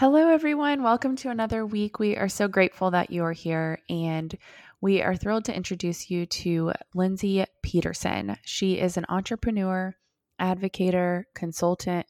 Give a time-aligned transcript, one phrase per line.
[0.00, 0.82] Hello, everyone.
[0.82, 1.98] Welcome to another week.
[1.98, 4.34] We are so grateful that you are here, and
[4.80, 8.38] we are thrilled to introduce you to Lindsay Peterson.
[8.42, 9.94] She is an entrepreneur,
[10.40, 12.06] advocator, consultant,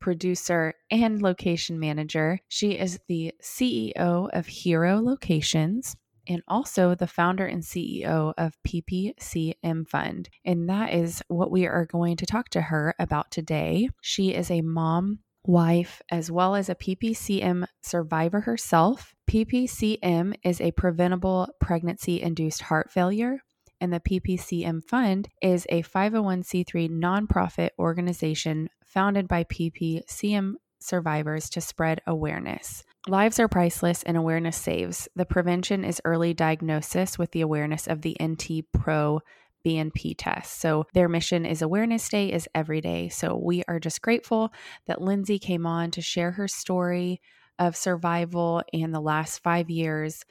[0.00, 2.40] producer, and location manager.
[2.48, 5.94] She is the CEO of Hero Locations
[6.26, 10.28] and also the founder and CEO of PPCM Fund.
[10.44, 13.90] And that is what we are going to talk to her about today.
[14.00, 19.14] She is a mom wife, as well as a PPCM survivor herself.
[19.28, 23.40] PPCM is a preventable pregnancy induced heart failure,
[23.80, 32.00] and the PPCM Fund is a 501c3 nonprofit organization founded by PPCM survivors to spread
[32.06, 32.84] awareness.
[33.06, 35.08] Lives are priceless and awareness saves.
[35.16, 39.20] The prevention is early diagnosis with the awareness of the NT Pro
[39.64, 40.60] BNP test.
[40.60, 43.08] So their mission is Awareness Day is every day.
[43.08, 44.52] So we are just grateful
[44.86, 47.20] that Lindsay came on to share her story
[47.58, 50.24] of survival and the last five years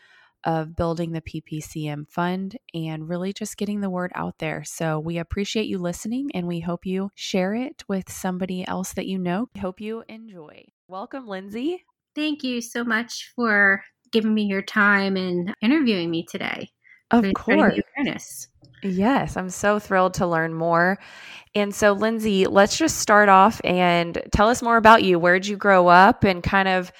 [0.43, 4.63] of building the PPCM fund and really just getting the word out there.
[4.63, 9.07] So we appreciate you listening and we hope you share it with somebody else that
[9.07, 9.49] you know.
[9.59, 10.65] Hope you enjoy.
[10.87, 11.83] Welcome, Lindsay.
[12.15, 16.69] Thank you so much for giving me your time and interviewing me today.
[17.11, 18.47] Of course.
[18.83, 20.99] Yes, I'm so thrilled to learn more.
[21.55, 25.17] And so, Lindsay, let's just start off and tell us more about you.
[25.17, 26.91] Where'd you grow up and kind of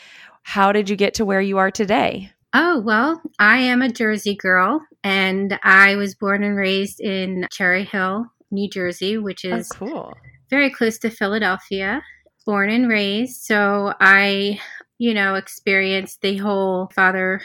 [0.41, 2.31] how did you get to where you are today?
[2.53, 7.83] Oh, well, I am a Jersey girl and I was born and raised in Cherry
[7.83, 10.13] Hill, New Jersey, which oh, is oh, cool.
[10.49, 12.01] very close to Philadelphia.
[12.45, 13.41] Born and raised.
[13.43, 14.59] So I,
[14.97, 17.41] you know, experienced the whole father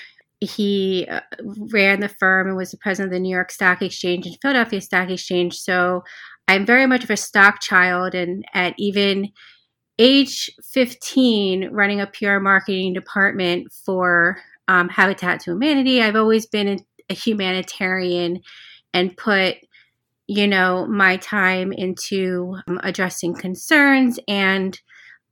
[0.47, 1.20] he uh,
[1.72, 4.80] ran the firm and was the president of the New York Stock Exchange and Philadelphia
[4.80, 5.56] Stock Exchange.
[5.56, 6.03] So
[6.48, 8.14] I'm very much of a stock child.
[8.14, 9.31] And at even
[9.98, 14.38] age 15, running a PR marketing department for
[14.69, 18.41] um, Habitat to Humanity, I've always been a humanitarian
[18.94, 19.56] and put
[20.28, 24.81] you know my time into um, addressing concerns and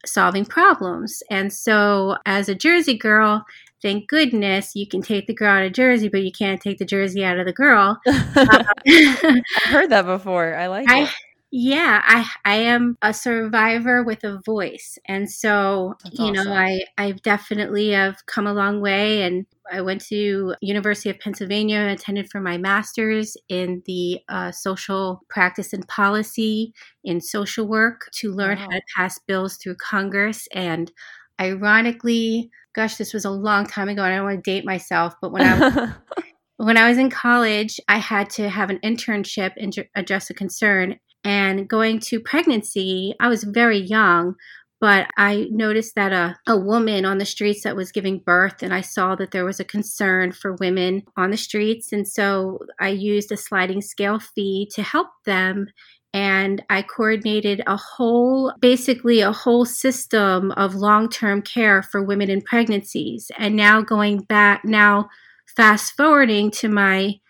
[0.04, 3.44] solving problems and so as a jersey girl
[3.82, 6.84] thank goodness you can take the girl out of Jersey, but you can't take the
[6.84, 8.00] Jersey out of the girl.
[8.06, 10.54] I've heard that before.
[10.54, 11.10] I like I, it.
[11.52, 16.44] Yeah, I I am a survivor with a voice, and so That's you awesome.
[16.44, 21.18] know I I definitely have come a long way, and I went to University of
[21.18, 27.66] Pennsylvania, and attended for my master's in the uh, social practice and policy in social
[27.66, 28.68] work to learn wow.
[28.70, 30.92] how to pass bills through Congress, and
[31.40, 35.14] ironically gosh, this was a long time ago, and I don't want to date myself,
[35.20, 35.88] but when I was,
[36.56, 40.98] when I was in college, I had to have an internship and address a concern.
[41.22, 44.36] And going to pregnancy, I was very young,
[44.80, 48.72] but I noticed that a, a woman on the streets that was giving birth, and
[48.72, 51.92] I saw that there was a concern for women on the streets.
[51.92, 55.66] And so I used a sliding scale fee to help them
[56.12, 62.30] and I coordinated a whole, basically a whole system of long term care for women
[62.30, 63.30] in pregnancies.
[63.38, 65.08] And now going back, now
[65.56, 67.20] fast forwarding to my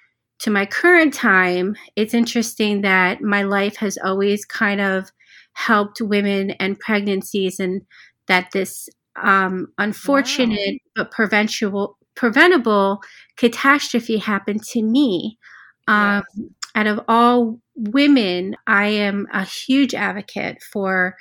[0.41, 5.11] to my current time, it's interesting that my life has always kind of
[5.53, 7.83] helped women and pregnancies, and
[8.27, 8.89] that this
[9.23, 11.05] um, unfortunate wow.
[11.05, 13.03] but preventable preventable
[13.37, 15.39] catastrophe happened to me.
[15.89, 16.47] Um, yes.
[16.77, 17.59] Out of all
[17.89, 21.17] women, I am a huge advocate for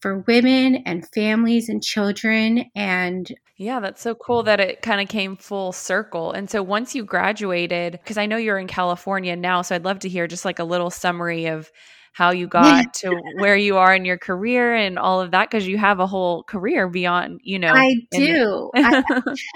[0.00, 5.08] for women and families and children and yeah, that's so cool that it kind of
[5.08, 6.32] came full circle.
[6.32, 10.00] And so once you graduated, because I know you're in California now, so I'd love
[10.00, 11.70] to hear just like a little summary of
[12.12, 15.66] how you got to where you are in your career and all of that because
[15.66, 19.02] you have a whole career beyond you know i do I,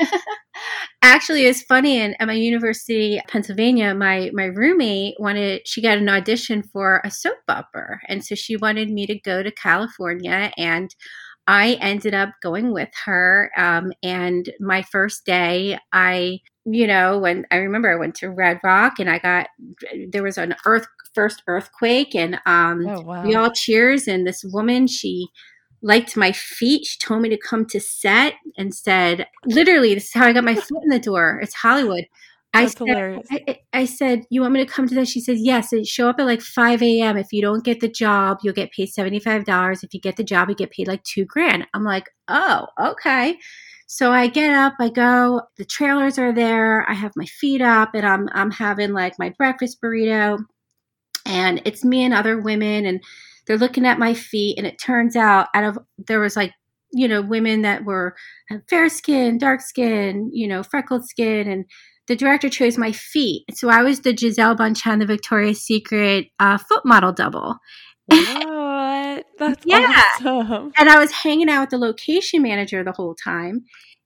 [1.03, 6.09] actually it's funny in, at my university pennsylvania my my roommate wanted she got an
[6.09, 10.95] audition for a soap opera and so she wanted me to go to california and
[11.47, 13.51] I ended up going with her.
[13.57, 18.59] Um, and my first day, I, you know, when I remember I went to Red
[18.65, 19.47] Rock and I got,
[20.11, 23.25] there was an earth first earthquake and um, oh, wow.
[23.25, 24.07] we all cheers.
[24.07, 25.27] And this woman, she
[25.83, 26.85] liked my feet.
[26.85, 30.45] She told me to come to set and said, literally, this is how I got
[30.45, 31.41] my foot in the door.
[31.43, 32.05] It's Hollywood.
[32.55, 35.11] I said, I, I, said, you want me to come to this?
[35.11, 35.73] She said, yes.
[35.73, 37.19] And show up at like 5 a.m.
[37.19, 39.85] If you don't get the job, you'll get paid $75.
[39.85, 41.67] If you get the job, you get paid like two grand.
[41.75, 43.37] I'm like, oh, okay.
[43.89, 47.95] So I get up, I go, the trailers are there, I have my feet up,
[47.95, 50.39] and I'm I'm having like my breakfast burrito.
[51.27, 53.03] And it's me and other women, and
[53.47, 56.53] they're looking at my feet, and it turns out out of there was like
[56.93, 58.15] you know women that were
[58.69, 61.65] fair skin, dark skin, you know, freckled skin, and
[62.07, 63.45] the director chose my feet.
[63.55, 67.57] So I was the Gisele Bündchen, the Victoria's Secret uh, foot model double.
[68.07, 69.25] What?
[69.39, 70.03] That's yeah.
[70.25, 70.73] Awesome.
[70.79, 73.65] And I was hanging out with the location manager the whole time.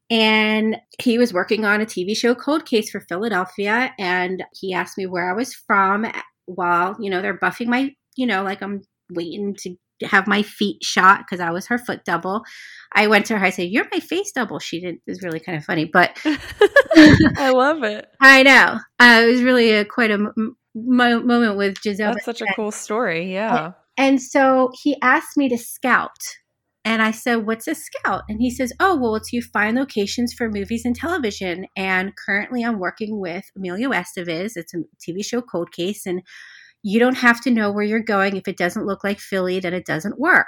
[0.09, 3.93] And he was working on a TV show Cold Case for Philadelphia.
[3.99, 6.07] And he asked me where I was from
[6.55, 8.83] while, you know, they're buffing my, you know, like I'm
[9.13, 9.77] waiting to
[10.07, 12.43] have my feet shot because I was her foot double.
[12.95, 13.45] I went to her.
[13.45, 16.19] I said, "You're my face double." She didn't, It was really kind of funny, but
[16.25, 18.07] I love it.
[18.21, 18.79] I know.
[18.99, 22.15] Uh, it was really a, quite a m- moment with Gisele.
[22.15, 23.33] That's such a cool story.
[23.33, 23.73] Yeah.
[23.97, 26.17] And so he asked me to scout.
[26.85, 28.23] And I said, What's a scout?
[28.29, 31.67] And he says, Oh, well, it's you find locations for movies and television.
[31.77, 34.53] And currently I'm working with Emilio Estevez.
[34.57, 36.07] It's a TV show Cold Case.
[36.07, 36.23] And
[36.83, 38.37] you don't have to know where you're going.
[38.37, 40.47] If it doesn't look like Philly, then it doesn't work.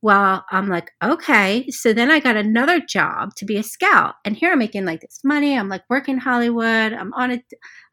[0.00, 1.66] Well, I'm like, okay.
[1.70, 4.14] So then I got another job to be a scout.
[4.24, 5.58] And here I'm making like this money.
[5.58, 6.92] I'm like working Hollywood.
[6.92, 7.42] I'm on a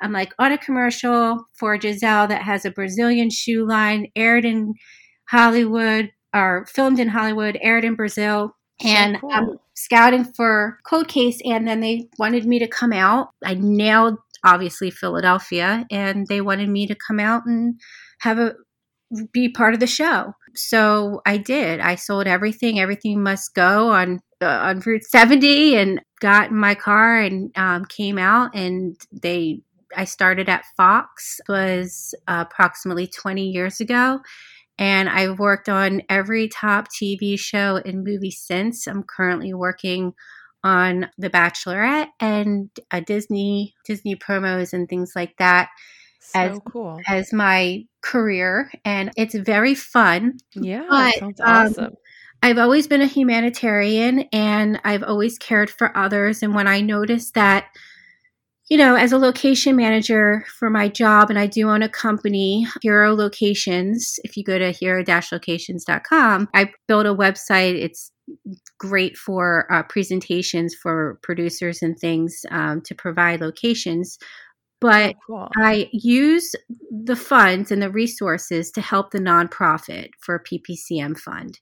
[0.02, 4.76] I'm like on a commercial for Gisele that has a Brazilian shoe line, aired in
[5.30, 8.56] Hollywood or filmed in Hollywood, aired in Brazil.
[8.84, 9.32] And cool.
[9.32, 13.30] I'm scouting for Cold Case, and then they wanted me to come out.
[13.44, 17.80] I nailed obviously Philadelphia, and they wanted me to come out and
[18.20, 18.54] have a
[19.32, 20.34] be part of the show.
[20.56, 21.80] So I did.
[21.80, 22.80] I sold everything.
[22.80, 27.86] Everything must go on uh, on Route 70, and got in my car and um,
[27.86, 28.52] came out.
[28.54, 29.62] And they,
[29.96, 34.20] I started at Fox was uh, approximately 20 years ago.
[34.78, 38.88] And I've worked on every top TV show and movie since.
[38.88, 40.14] I'm currently working
[40.64, 45.70] on The Bachelorette and a Disney Disney promos and things like that
[46.26, 50.38] so as cool as my career, and it's very fun.
[50.56, 51.86] Yeah, but, sounds um, awesome.
[51.86, 51.94] Um,
[52.42, 56.44] I've always been a humanitarian, and I've always cared for others.
[56.44, 57.66] And when I noticed that,
[58.70, 62.68] you know, as a location manager for my job, and I do own a company,
[62.82, 64.20] Hero Locations.
[64.24, 67.76] If you go to hero-locations.com, I built a website.
[67.76, 68.12] It's
[68.80, 74.18] great for uh, presentations for producers and things um, to provide locations
[74.82, 75.50] but oh, cool.
[75.58, 76.54] I use
[76.92, 81.60] the funds and the resources to help the nonprofit for a PPCM fund.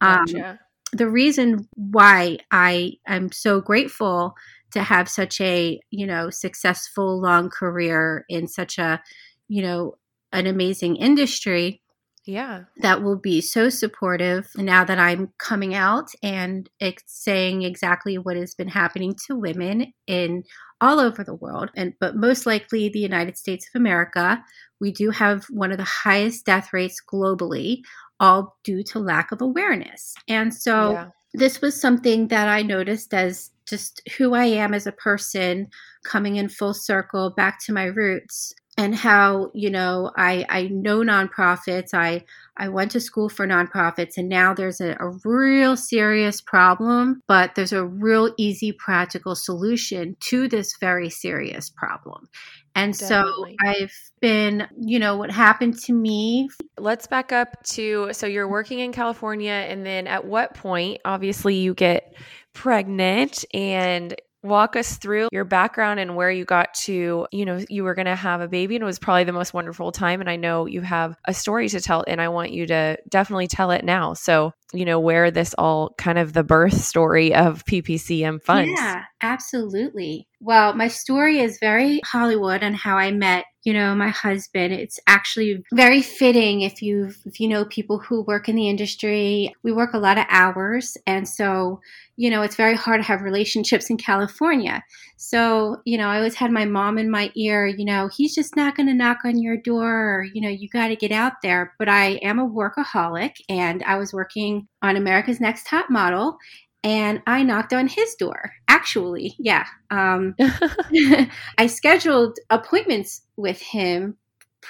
[0.00, 0.58] Um, gotcha.
[0.92, 4.34] the reason why I am so grateful
[4.72, 9.02] to have such a you know successful long career in such a
[9.48, 9.96] you know
[10.32, 11.82] an amazing industry
[12.24, 12.64] yeah.
[12.78, 18.36] that will be so supportive now that i'm coming out and it's saying exactly what
[18.36, 20.44] has been happening to women in
[20.80, 24.42] all over the world and but most likely the united states of america.
[24.80, 27.82] We do have one of the highest death rates globally
[28.18, 30.14] all due to lack of awareness.
[30.26, 31.08] And so yeah.
[31.34, 35.66] this was something that i noticed as just who i am as a person
[36.04, 41.00] coming in full circle back to my roots and how you know I I know
[41.00, 41.92] nonprofits.
[41.92, 42.24] I
[42.56, 47.54] I went to school for nonprofits, and now there's a, a real serious problem, but
[47.54, 52.28] there's a real easy practical solution to this very serious problem.
[52.74, 53.56] And Definitely.
[53.60, 56.48] so I've been, you know, what happened to me.
[56.78, 61.56] Let's back up to so you're working in California, and then at what point, obviously,
[61.56, 62.14] you get
[62.54, 67.84] pregnant and walk us through your background and where you got to you know you
[67.84, 70.20] were going to have a baby and it was probably the most wonderful time.
[70.20, 73.46] And i know you have a story to tell and i want you to definitely
[73.46, 74.14] tell it now.
[74.14, 78.72] So you know where this all kind of the birth story of ppcm funds.
[78.76, 80.26] Yeah absolutely.
[80.40, 84.72] Well my story is very hollywood and how i met you know my husband.
[84.72, 89.54] It's actually very fitting if you if you know people who work in the industry.
[89.62, 91.80] We work a lot of hours and so
[92.16, 94.82] you know it's very hard to have relationships in california.
[95.16, 98.56] So you know i always had my mom in my ear you know he's just
[98.56, 101.34] not going to knock on your door or you know you got to get out
[101.42, 101.74] there.
[101.78, 106.36] But i am a workaholic and i was working on america's next top model
[106.84, 108.52] and I knocked on his door.
[108.68, 109.66] Actually, yeah.
[109.90, 110.34] Um,
[111.58, 114.16] I scheduled appointments with him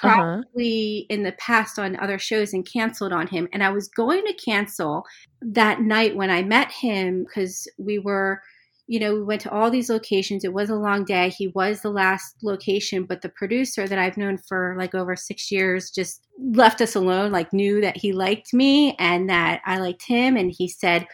[0.03, 0.15] uh-huh.
[0.15, 1.15] probably uh-huh.
[1.15, 3.49] in the past on other shows and canceled on him.
[3.53, 5.05] And I was going to cancel
[5.41, 8.43] that night when I met him because we were,
[8.87, 10.45] you know, we went to all these locations.
[10.45, 11.29] It was a long day.
[11.31, 15.51] He was the last location, but the producer that I've known for like over six
[15.51, 20.05] years just left us alone, like knew that he liked me and that I liked
[20.05, 20.37] him.
[20.37, 21.07] And he said,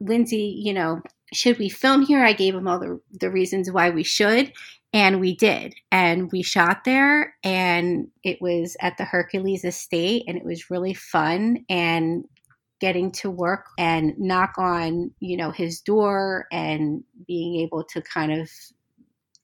[0.00, 1.00] Lindsay, you know,
[1.32, 2.22] should we film here?
[2.22, 4.52] I gave him all the, the reasons why we should.
[4.92, 5.74] And we did.
[5.90, 10.94] And we shot there, and it was at the Hercules Estate, and it was really
[10.94, 11.64] fun.
[11.68, 12.26] And
[12.80, 18.32] getting to work and knock on, you know, his door and being able to kind
[18.32, 18.50] of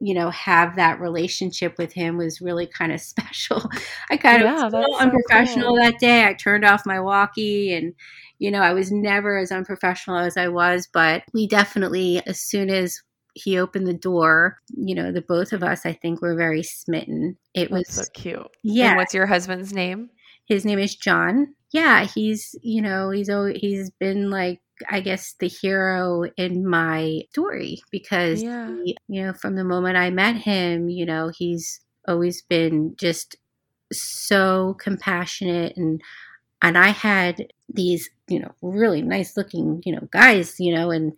[0.02, 3.62] you know, have that relationship with him was really kind of special.
[4.10, 5.76] I kind yeah, of was so unprofessional cool.
[5.76, 6.24] that day.
[6.24, 7.94] I turned off my walkie and,
[8.38, 12.70] you know, I was never as unprofessional as I was, but we definitely, as soon
[12.70, 12.98] as
[13.34, 17.36] he opened the door, you know, the both of us, I think, were very smitten.
[17.54, 18.48] It That's was so cute.
[18.64, 18.88] Yeah.
[18.88, 20.08] And what's your husband's name?
[20.46, 21.54] His name is John.
[21.72, 27.22] Yeah, he's, you know, he's always, he's been like I guess, the hero in my
[27.30, 28.74] story because, yeah.
[28.84, 33.36] he, you know, from the moment I met him, you know, he's always been just
[33.92, 36.00] so compassionate and
[36.62, 41.12] and I had these, you know, really nice looking, you know, guys, you know, and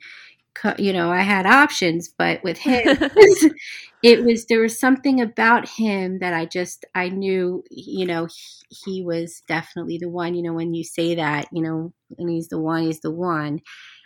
[0.79, 2.99] you know, I had options, but with him,
[4.03, 8.77] it was there was something about him that I just I knew, you know, he,
[8.85, 10.35] he was definitely the one.
[10.35, 13.61] You know, when you say that, you know, and he's the one, he's the one.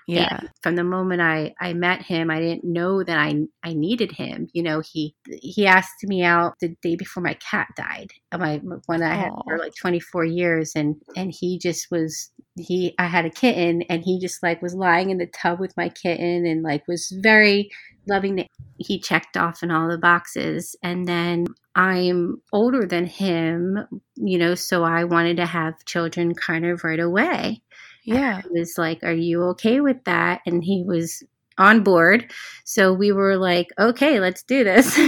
[0.07, 0.39] Yeah.
[0.41, 3.35] And from the moment I I met him, I didn't know that I
[3.65, 4.49] I needed him.
[4.53, 8.11] You know, he he asked me out the day before my cat died.
[8.33, 12.95] Uh, my when I had for like 24 years, and and he just was he
[12.99, 15.89] I had a kitten, and he just like was lying in the tub with my
[15.89, 17.71] kitten, and like was very
[18.09, 18.37] loving.
[18.37, 18.47] that
[18.79, 23.79] he checked off in all the boxes, and then I'm older than him,
[24.17, 27.63] you know, so I wanted to have children kind of right away.
[28.07, 28.41] Yeah.
[28.43, 30.41] I was like, Are you okay with that?
[30.47, 31.23] And he was
[31.59, 32.33] on board.
[32.65, 34.99] So we were like, Okay, let's do this.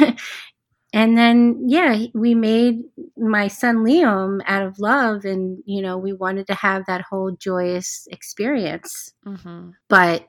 [0.92, 2.82] and then, yeah, we made
[3.16, 5.24] my son Liam out of love.
[5.24, 9.14] And, you know, we wanted to have that whole joyous experience.
[9.24, 9.70] Mm-hmm.
[9.88, 10.28] But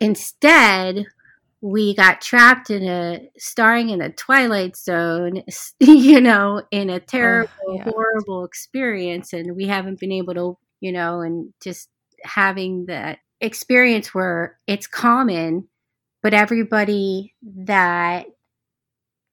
[0.00, 1.06] instead,
[1.60, 5.44] we got trapped in a starring in a twilight zone
[5.78, 7.84] you know in a terrible oh, yeah.
[7.84, 11.88] horrible experience and we haven't been able to you know, and just
[12.24, 15.68] having that experience where it's common,
[16.22, 18.26] but everybody that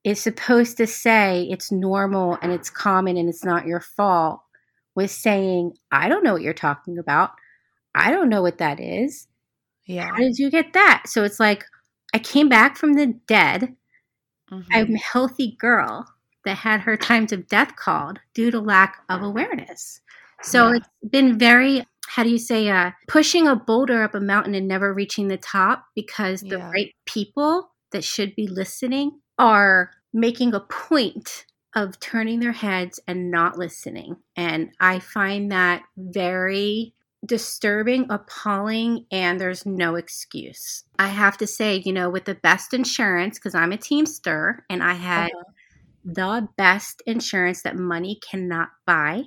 [0.03, 4.41] is supposed to say it's normal and it's common and it's not your fault
[4.95, 7.31] was saying, I don't know what you're talking about.
[7.95, 9.27] I don't know what that is.
[9.87, 10.09] Yeah.
[10.09, 11.03] How did you get that?
[11.07, 11.65] So it's like,
[12.13, 13.75] I came back from the dead.
[14.51, 14.71] Mm-hmm.
[14.71, 16.05] I'm a healthy girl
[16.45, 20.01] that had her times of death called due to lack of awareness.
[20.41, 20.77] So yeah.
[20.77, 24.67] it's been very, how do you say, uh, pushing a boulder up a mountain and
[24.67, 26.71] never reaching the top because the yeah.
[26.71, 33.29] right people that should be listening are making a point of turning their heads and
[33.29, 34.17] not listening.
[34.35, 36.93] And I find that very
[37.25, 40.83] disturbing, appalling, and there's no excuse.
[40.97, 44.81] I have to say, you know, with the best insurance, because I'm a Teamster and
[44.81, 45.43] I had uh-huh.
[46.05, 49.23] the best insurance that money cannot buy.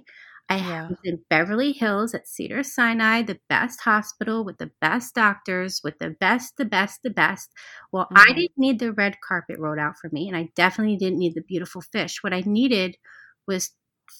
[0.52, 0.88] I yeah.
[0.88, 5.98] was in Beverly Hills at Cedar Sinai, the best hospital with the best doctors, with
[5.98, 7.50] the best, the best, the best.
[7.90, 8.18] Well, mm-hmm.
[8.18, 11.34] I didn't need the red carpet rolled out for me, and I definitely didn't need
[11.34, 12.22] the beautiful fish.
[12.22, 12.96] What I needed
[13.48, 13.70] was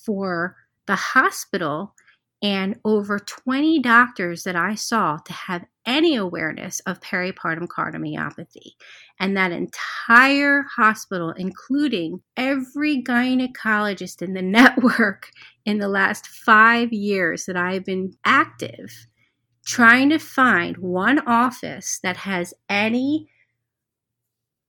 [0.07, 1.95] for the hospital
[2.43, 8.73] and over 20 doctors that I saw to have any awareness of peripartum cardiomyopathy.
[9.21, 15.31] And that entire hospital, including every gynecologist in the network
[15.65, 19.07] in the last five years that I've been active,
[19.65, 23.29] trying to find one office that has any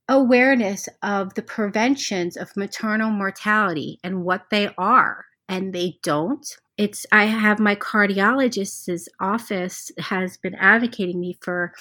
[0.08, 7.06] awareness of the preventions of maternal mortality and what they are and they don't it's
[7.12, 11.74] i have my cardiologist's office has been advocating me for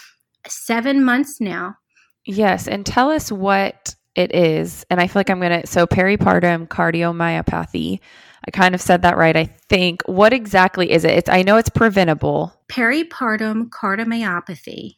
[0.47, 1.77] seven months now.
[2.25, 6.69] Yes and tell us what it is and i feel like i'm gonna so peripartum
[6.69, 7.99] cardiomyopathy
[8.47, 11.13] i kind of said that right i think what exactly is it?
[11.13, 12.53] It's i know it's preventable.
[12.69, 14.97] Peripartum cardiomyopathy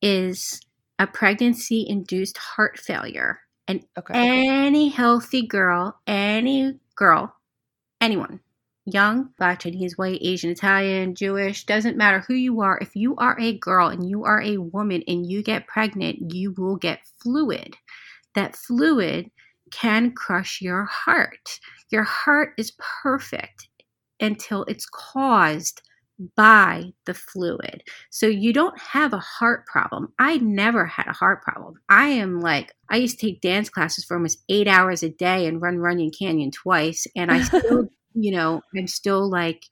[0.00, 0.60] is
[0.98, 4.14] a pregnancy induced heart failure and okay.
[4.14, 7.36] any healthy girl any girl
[8.00, 8.40] anyone
[8.92, 12.78] young, black, Chinese, white, Asian, Italian, Jewish, doesn't matter who you are.
[12.80, 16.52] If you are a girl and you are a woman and you get pregnant, you
[16.52, 17.76] will get fluid.
[18.34, 19.30] That fluid
[19.70, 21.60] can crush your heart.
[21.90, 23.68] Your heart is perfect
[24.20, 25.82] until it's caused
[26.36, 27.82] by the fluid.
[28.10, 30.12] So you don't have a heart problem.
[30.18, 31.74] I never had a heart problem.
[31.88, 35.46] I am like, I used to take dance classes for almost eight hours a day
[35.46, 37.06] and run Runyon Canyon twice.
[37.14, 37.88] And I still,
[38.22, 39.64] you know, I'm still like,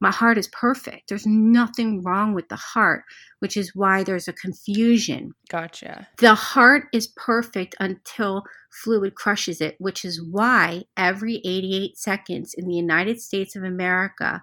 [0.00, 1.08] my heart is perfect.
[1.08, 3.04] There's nothing wrong with the heart,
[3.38, 5.32] which is why there's a confusion.
[5.48, 6.06] Gotcha.
[6.18, 12.66] The heart is perfect until fluid crushes it, which is why every 88 seconds in
[12.66, 14.42] the United States of America,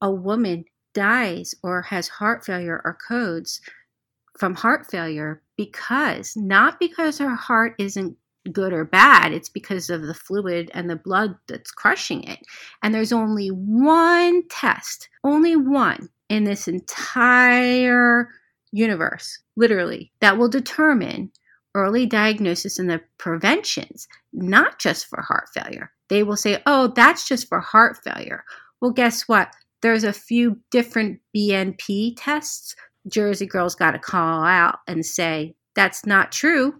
[0.00, 0.64] a woman
[0.94, 3.60] dies or has heart failure or codes
[4.38, 8.16] from heart failure because not because her heart isn't
[8.52, 12.40] good or bad it's because of the fluid and the blood that's crushing it
[12.82, 18.28] and there's only one test only one in this entire
[18.72, 21.30] universe literally that will determine
[21.74, 27.28] early diagnosis and the preventions not just for heart failure they will say oh that's
[27.28, 28.44] just for heart failure
[28.80, 32.74] well guess what there's a few different BNP tests.
[33.08, 36.74] Jersey girls got to call out and say, that's not true.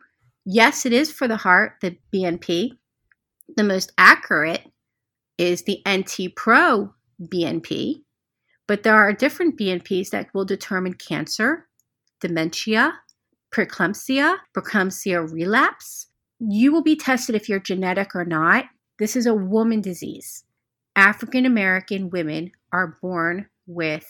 [0.49, 2.71] Yes, it is for the heart, the BNP.
[3.57, 4.63] The most accurate
[5.39, 8.03] is the NT Pro BNP,
[8.69, 11.67] but there are different BNPs that will determine cancer,
[12.21, 12.95] dementia,
[13.53, 16.07] preeclampsia, preeclampsia relapse.
[16.39, 18.67] You will be tested if you're genetic or not.
[19.01, 20.45] This is a woman disease.
[20.95, 24.07] African American women are born with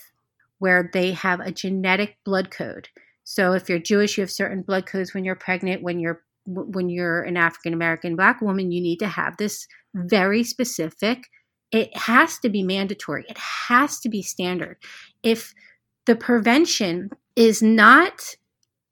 [0.59, 2.89] where they have a genetic blood code.
[3.25, 6.89] So if you're Jewish, you have certain blood codes when you're pregnant, when you're when
[6.89, 11.25] you're an African American black woman, you need to have this very specific.
[11.73, 13.25] It has to be mandatory.
[13.29, 14.77] It has to be standard.
[15.23, 15.53] If
[16.07, 18.37] the prevention is not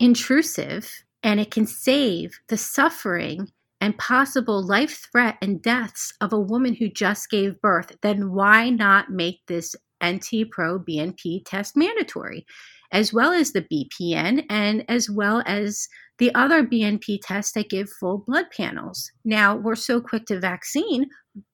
[0.00, 3.48] intrusive and it can save the suffering
[3.80, 8.70] and possible life threat and deaths of a woman who just gave birth, then why
[8.70, 12.46] not make this NT Pro BNP test mandatory,
[12.92, 17.88] as well as the BPN and as well as the other BNP tests that give
[18.00, 19.10] full blood panels?
[19.24, 21.06] Now, we're so quick to vaccine,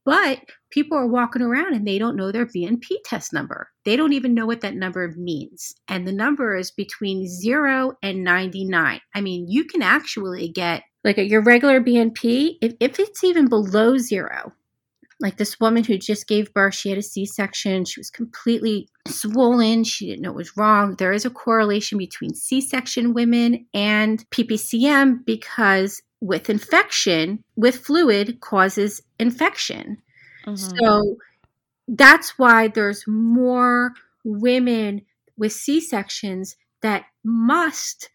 [0.04, 0.40] but
[0.70, 3.68] people are walking around and they don't know their BNP test number.
[3.84, 5.73] They don't even know what that number means.
[5.88, 9.00] And the number is between 0 and 99.
[9.14, 13.96] I mean, you can actually get like your regular BNP, if, if it's even below
[13.96, 14.52] zero,
[15.21, 18.89] like this woman who just gave birth, she had a C section, she was completely
[19.06, 20.97] swollen, she didn't know what was wrong.
[20.97, 28.41] There is a correlation between C section women and PPCM because with infection, with fluid
[28.41, 29.99] causes infection.
[30.47, 30.76] Mm-hmm.
[30.78, 31.17] So
[31.89, 33.93] that's why there's more
[34.25, 35.02] women
[35.37, 38.11] with C sections that must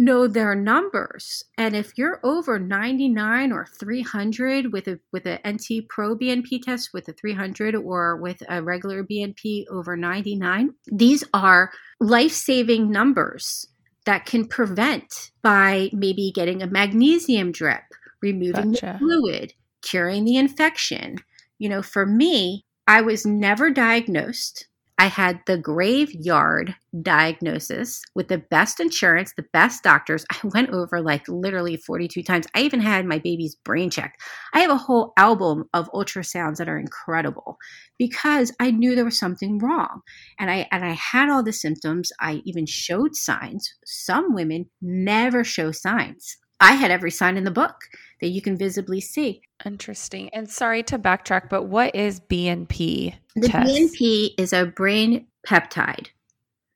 [0.00, 1.44] know their numbers.
[1.56, 6.90] And if you're over 99 or 300 with a with a NT Pro BNP test
[6.92, 13.66] with a 300 or with a regular BNP over 99, these are life-saving numbers
[14.06, 17.84] that can prevent by maybe getting a magnesium drip,
[18.22, 18.94] removing gotcha.
[18.94, 21.16] the fluid, curing the infection.
[21.58, 24.66] You know, for me, I was never diagnosed
[25.00, 30.26] I had the graveyard diagnosis with the best insurance, the best doctors.
[30.30, 32.46] I went over like literally 42 times.
[32.54, 34.20] I even had my baby's brain checked.
[34.52, 37.56] I have a whole album of ultrasounds that are incredible
[37.98, 40.02] because I knew there was something wrong.
[40.38, 42.12] And I and I had all the symptoms.
[42.20, 43.72] I even showed signs.
[43.86, 46.36] Some women never show signs.
[46.60, 47.88] I had every sign in the book
[48.20, 49.42] that you can visibly see.
[49.64, 50.28] Interesting.
[50.30, 53.14] And sorry to backtrack, but what is BNP?
[53.34, 53.70] The test?
[53.70, 56.08] BNP is a brain peptide.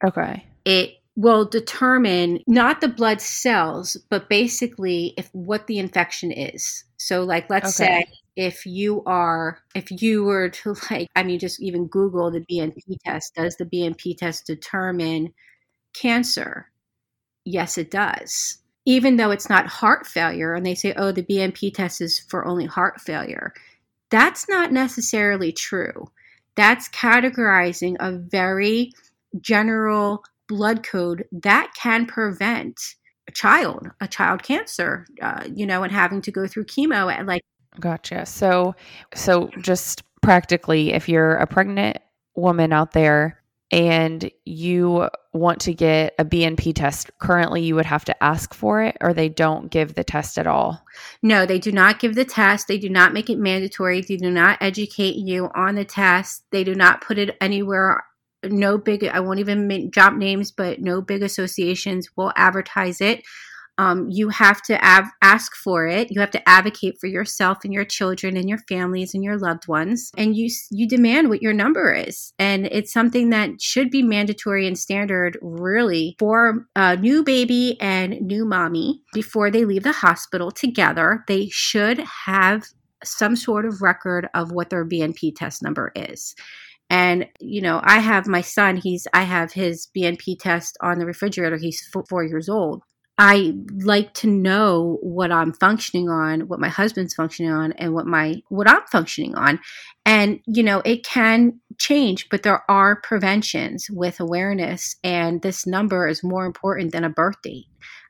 [0.03, 0.44] Okay.
[0.64, 6.85] It will determine not the blood cells, but basically if what the infection is.
[6.97, 8.05] So like let's okay.
[8.07, 12.44] say if you are if you were to like I mean just even Google the
[12.51, 15.33] BNP test, does the BNP test determine
[15.94, 16.70] cancer?
[17.44, 21.73] Yes, it does even though it's not heart failure, and they say, oh, the BNP
[21.75, 23.53] test is for only heart failure,
[24.11, 26.11] that's not necessarily true.
[26.57, 28.92] That's categorizing a very
[29.40, 32.81] general blood code that can prevent
[33.27, 37.27] a child, a child cancer, uh, you know, and having to go through chemo at
[37.27, 37.42] like.
[37.81, 38.27] Gotcha.
[38.27, 38.75] So,
[39.14, 41.99] so just practically, if you're a pregnant
[42.37, 48.05] woman out there and you want to get a BNP test, currently you would have
[48.05, 50.85] to ask for it or they don't give the test at all?
[51.22, 52.68] No, they do not give the test.
[52.68, 54.00] They do not make it mandatory.
[54.00, 56.44] They do not educate you on the test.
[56.50, 58.05] They do not put it anywhere.
[58.44, 63.24] No big, I won't even drop names, but no big associations will advertise it.
[63.79, 66.11] Um, you have to av- ask for it.
[66.11, 69.67] You have to advocate for yourself and your children and your families and your loved
[69.69, 72.33] ones, and you you demand what your number is.
[72.39, 78.21] And it's something that should be mandatory and standard, really, for a new baby and
[78.21, 81.25] new mommy before they leave the hospital together.
[81.27, 82.65] They should have
[83.03, 86.35] some sort of record of what their BNP test number is.
[86.91, 91.07] And, you know, I have my son, he's, I have his BNP test on the
[91.07, 91.57] refrigerator.
[91.57, 92.83] He's four years old.
[93.16, 98.07] I like to know what I'm functioning on, what my husband's functioning on, and what
[98.07, 99.61] my what I'm functioning on.
[100.05, 106.09] And you know, it can change, but there are preventions with awareness, and this number
[106.09, 107.66] is more important than a birth date.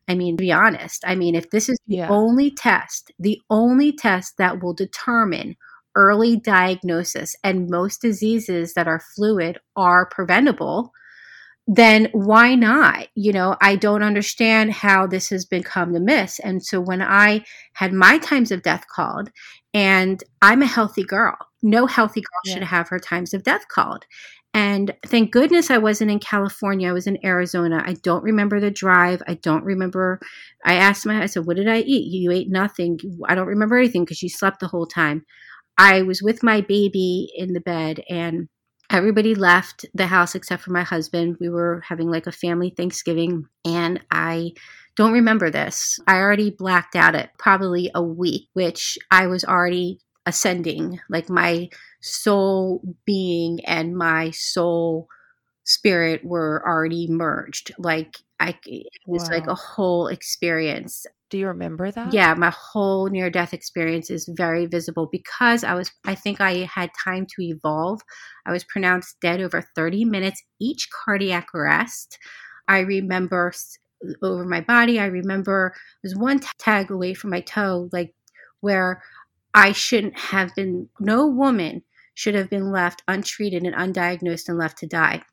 [0.09, 2.09] I mean, to be honest, I mean, if this is the yeah.
[2.09, 5.57] only test, the only test that will determine
[5.95, 10.93] early diagnosis, and most diseases that are fluid are preventable,
[11.67, 13.09] then why not?
[13.15, 16.39] You know, I don't understand how this has become the miss.
[16.41, 19.31] And so when I had my times of death called,
[19.73, 22.55] and I'm a healthy girl, no healthy girl yeah.
[22.55, 24.05] should have her times of death called.
[24.53, 26.89] And thank goodness I wasn't in California.
[26.89, 27.83] I was in Arizona.
[27.85, 29.21] I don't remember the drive.
[29.27, 30.21] I don't remember.
[30.65, 32.13] I asked my, I said, What did I eat?
[32.13, 33.01] You ate nothing.
[33.27, 35.27] I don't remember anything because you slept the whole time.
[35.77, 38.49] I was with my baby in the bed and
[38.95, 41.37] everybody left the house except for my husband.
[41.41, 44.53] We were having like a family Thanksgiving and I
[44.97, 45.99] don't remember this.
[46.07, 51.01] I already blacked out it probably a week, which I was already ascending.
[51.11, 55.09] Like my soul being and my soul
[55.65, 57.73] spirit were already merged.
[57.79, 59.37] Like I it was wow.
[59.37, 61.07] like a whole experience.
[61.35, 62.15] Do you remember that?
[62.15, 66.59] Yeah, my whole near death experience is very visible because I was I think I
[66.59, 68.03] had time to evolve.
[68.47, 72.21] I was pronounced dead over 30 minutes each cardiac arrest.
[72.69, 73.53] I remember
[74.23, 75.01] over my body.
[75.01, 78.15] I remember there's one tag away from my toe like
[78.61, 79.03] where
[79.55, 81.83] I shouldn't have been no woman
[82.15, 85.25] should have been left untreated and undiagnosed and left to die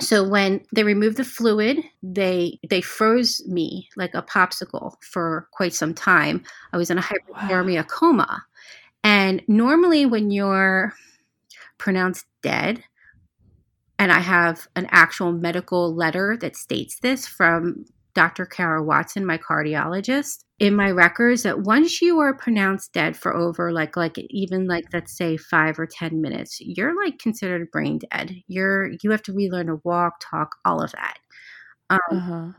[0.00, 5.74] so when they removed the fluid they they froze me like a popsicle for quite
[5.74, 7.86] some time i was in a hypothermia wow.
[7.88, 8.44] coma
[9.02, 10.92] and normally when you're
[11.78, 12.82] pronounced dead
[13.98, 17.84] and i have an actual medical letter that states this from
[18.16, 18.46] Dr.
[18.46, 23.70] Kara Watson, my cardiologist, in my records that once you are pronounced dead for over
[23.72, 28.34] like like even like let's say five or ten minutes, you're like considered brain dead.
[28.48, 31.18] You're you have to relearn to walk, talk, all of that.
[31.90, 32.52] Um, uh-huh.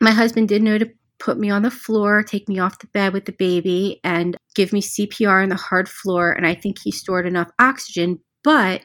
[0.00, 3.12] My husband did know to put me on the floor, take me off the bed
[3.12, 6.32] with the baby, and give me CPR on the hard floor.
[6.32, 8.80] And I think he stored enough oxygen, but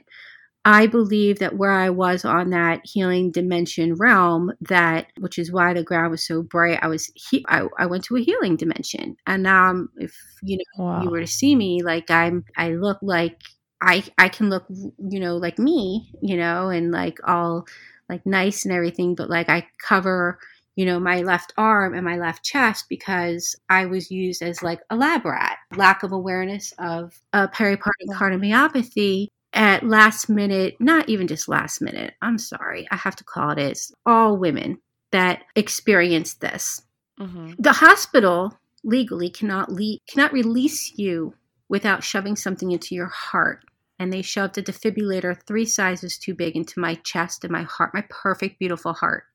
[0.64, 5.74] I believe that where I was on that healing dimension realm, that which is why
[5.74, 9.18] the ground was so bright, I was he- I, I went to a healing dimension,
[9.26, 11.02] and um, if you know wow.
[11.02, 13.40] you were to see me, like I'm, I look like
[13.82, 17.66] I I can look, you know, like me, you know, and like all
[18.08, 20.38] like nice and everything, but like I cover
[20.78, 24.80] you know, my left arm and my left chest because I was used as like
[24.90, 25.58] a lab rat.
[25.76, 32.14] Lack of awareness of a peripartum cardiomyopathy at last minute, not even just last minute,
[32.22, 34.78] I'm sorry, I have to call it it is all women
[35.12, 36.82] that experience this.
[37.20, 37.54] Mm-hmm.
[37.60, 41.36] The hospital legally cannot le- cannot release you
[41.70, 43.64] without shoving something into your heart.
[44.00, 47.94] And they shoved a defibrillator three sizes too big into my chest and my heart,
[47.94, 49.26] my perfect, beautiful heart.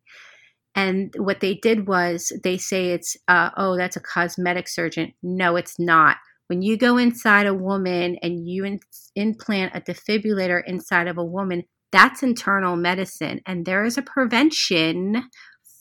[0.74, 5.14] And what they did was they say it's, uh, oh, that's a cosmetic surgeon.
[5.22, 6.16] No, it's not.
[6.48, 8.80] When you go inside a woman and you in-
[9.14, 13.40] implant a defibrillator inside of a woman, that's internal medicine.
[13.46, 15.28] And there is a prevention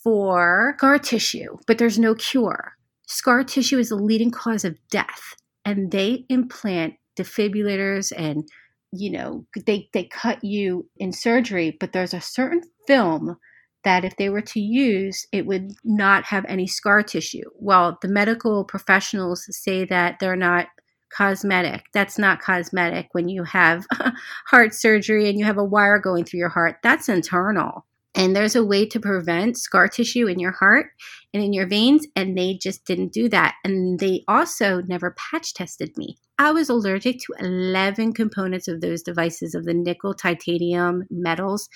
[0.04, 2.74] for scar tissue, but there's no cure.
[3.08, 5.36] Scar tissue is the leading cause of death.
[5.64, 8.48] And they implant defibrillators and
[8.92, 13.38] you know they they cut you in surgery but there's a certain film
[13.86, 17.50] that if they were to use, it would not have any scar tissue.
[17.56, 20.68] Well, the medical professionals say that they're not
[21.16, 21.86] cosmetic.
[21.94, 23.86] That's not cosmetic when you have
[24.48, 26.78] heart surgery and you have a wire going through your heart.
[26.84, 27.86] That's internal.
[28.16, 30.88] And there's a way to prevent scar tissue in your heart
[31.34, 33.56] and in your veins, and they just didn't do that.
[33.66, 36.18] And they also never patch tested me.
[36.40, 41.70] I was allergic to 11 components of those devices of the nickel, titanium, metals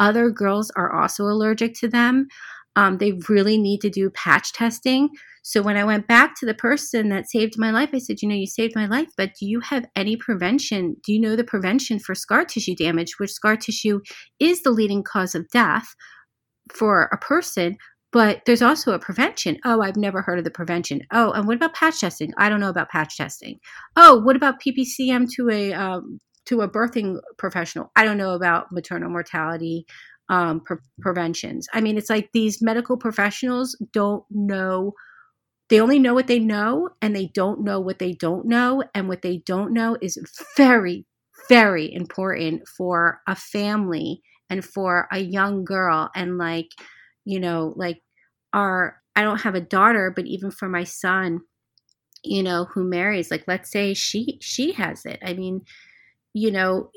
[0.00, 2.26] other girls are also allergic to them.
[2.74, 5.10] Um, they really need to do patch testing.
[5.42, 8.28] So when I went back to the person that saved my life, I said, You
[8.28, 10.96] know, you saved my life, but do you have any prevention?
[11.04, 14.00] Do you know the prevention for scar tissue damage, which scar tissue
[14.38, 15.94] is the leading cause of death
[16.72, 17.76] for a person?
[18.12, 19.58] but there's also a prevention.
[19.64, 21.02] Oh, I've never heard of the prevention.
[21.12, 22.32] Oh, and what about patch testing?
[22.36, 23.58] I don't know about patch testing.
[23.96, 27.90] Oh, what about PPCM to a um, to a birthing professional?
[27.96, 29.86] I don't know about maternal mortality
[30.28, 31.68] um, pre- preventions.
[31.74, 34.94] I mean, it's like these medical professionals don't know.
[35.68, 38.82] They only know what they know, and they don't know what they don't know.
[38.94, 40.18] And what they don't know is
[40.56, 41.06] very,
[41.48, 46.10] very important for a family and for a young girl.
[46.14, 46.70] And like,
[47.24, 48.00] you know, like
[48.52, 51.40] our, I don't have a daughter, but even for my son,
[52.24, 55.18] you know, who marries, like, let's say she she has it.
[55.24, 55.62] I mean,
[56.34, 56.90] you know,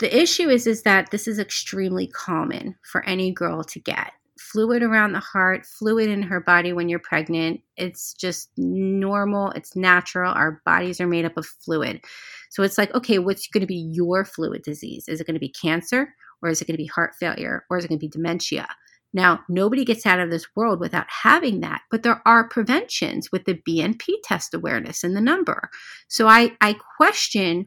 [0.00, 4.12] the issue is is that this is extremely common for any girl to get.
[4.38, 9.76] Fluid around the heart fluid in her body when you're pregnant it's just normal it's
[9.76, 12.02] natural our bodies are made up of fluid.
[12.48, 15.06] So it's like okay what's going to be your fluid disease?
[15.06, 17.76] Is it going to be cancer or is it going to be heart failure or
[17.76, 18.66] is it going to be dementia?
[19.12, 23.44] Now nobody gets out of this world without having that but there are preventions with
[23.44, 25.68] the bnp test awareness and the number.
[26.08, 27.66] So i i question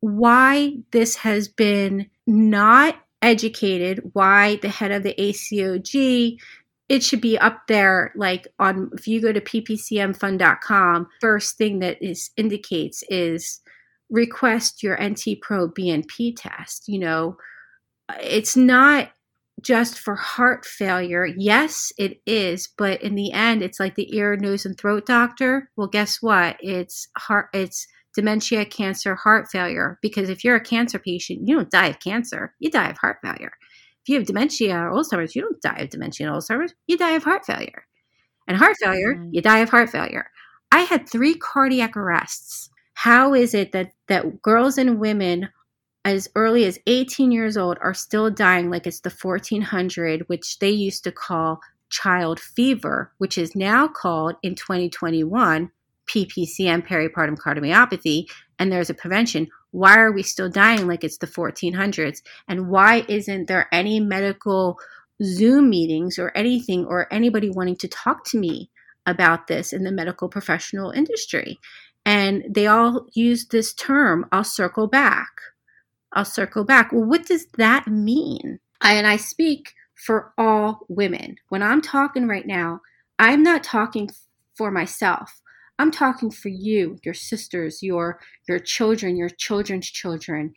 [0.00, 6.38] why this has been not educated, why the head of the ACOG
[6.90, 11.96] it should be up there like on if you go to ppcmfund.com first thing that
[12.02, 13.60] is indicates is
[14.10, 17.36] request your nt pro bnp test you know?
[18.20, 19.12] It's not
[19.62, 21.24] just for heart failure.
[21.24, 25.70] Yes it is but in the end it's like the ear nose and throat doctor.
[25.76, 26.56] Well guess what?
[26.58, 29.98] It's heart it's dementia, cancer, heart failure.
[30.02, 33.18] Because if you're a cancer patient, you don't die of cancer, you die of heart
[33.22, 33.52] failure.
[34.02, 37.12] If you have dementia or Alzheimer's, you don't die of dementia and Alzheimer's, you die
[37.12, 37.86] of heart failure.
[38.48, 39.30] And heart failure, mm-hmm.
[39.32, 40.30] you die of heart failure.
[40.72, 42.70] I had three cardiac arrests.
[42.94, 45.48] How is it that, that girls and women
[46.04, 50.70] as early as 18 years old are still dying like it's the 1400, which they
[50.70, 55.70] used to call child fever, which is now called in 2021
[56.10, 58.26] PPCM, peripartum cardiomyopathy,
[58.58, 62.18] and there's a prevention, why are we still dying like it's the 1400s?
[62.48, 64.78] And why isn't there any medical
[65.22, 68.70] Zoom meetings or anything or anybody wanting to talk to me
[69.06, 71.58] about this in the medical professional industry?
[72.04, 75.28] And they all use this term, I'll circle back.
[76.12, 76.92] I'll circle back.
[76.92, 78.58] Well, what does that mean?
[78.80, 81.36] I, and I speak for all women.
[81.50, 82.80] When I'm talking right now,
[83.18, 84.10] I'm not talking
[84.56, 85.39] for myself.
[85.80, 90.52] I'm talking for you, your sisters, your your children, your children's children,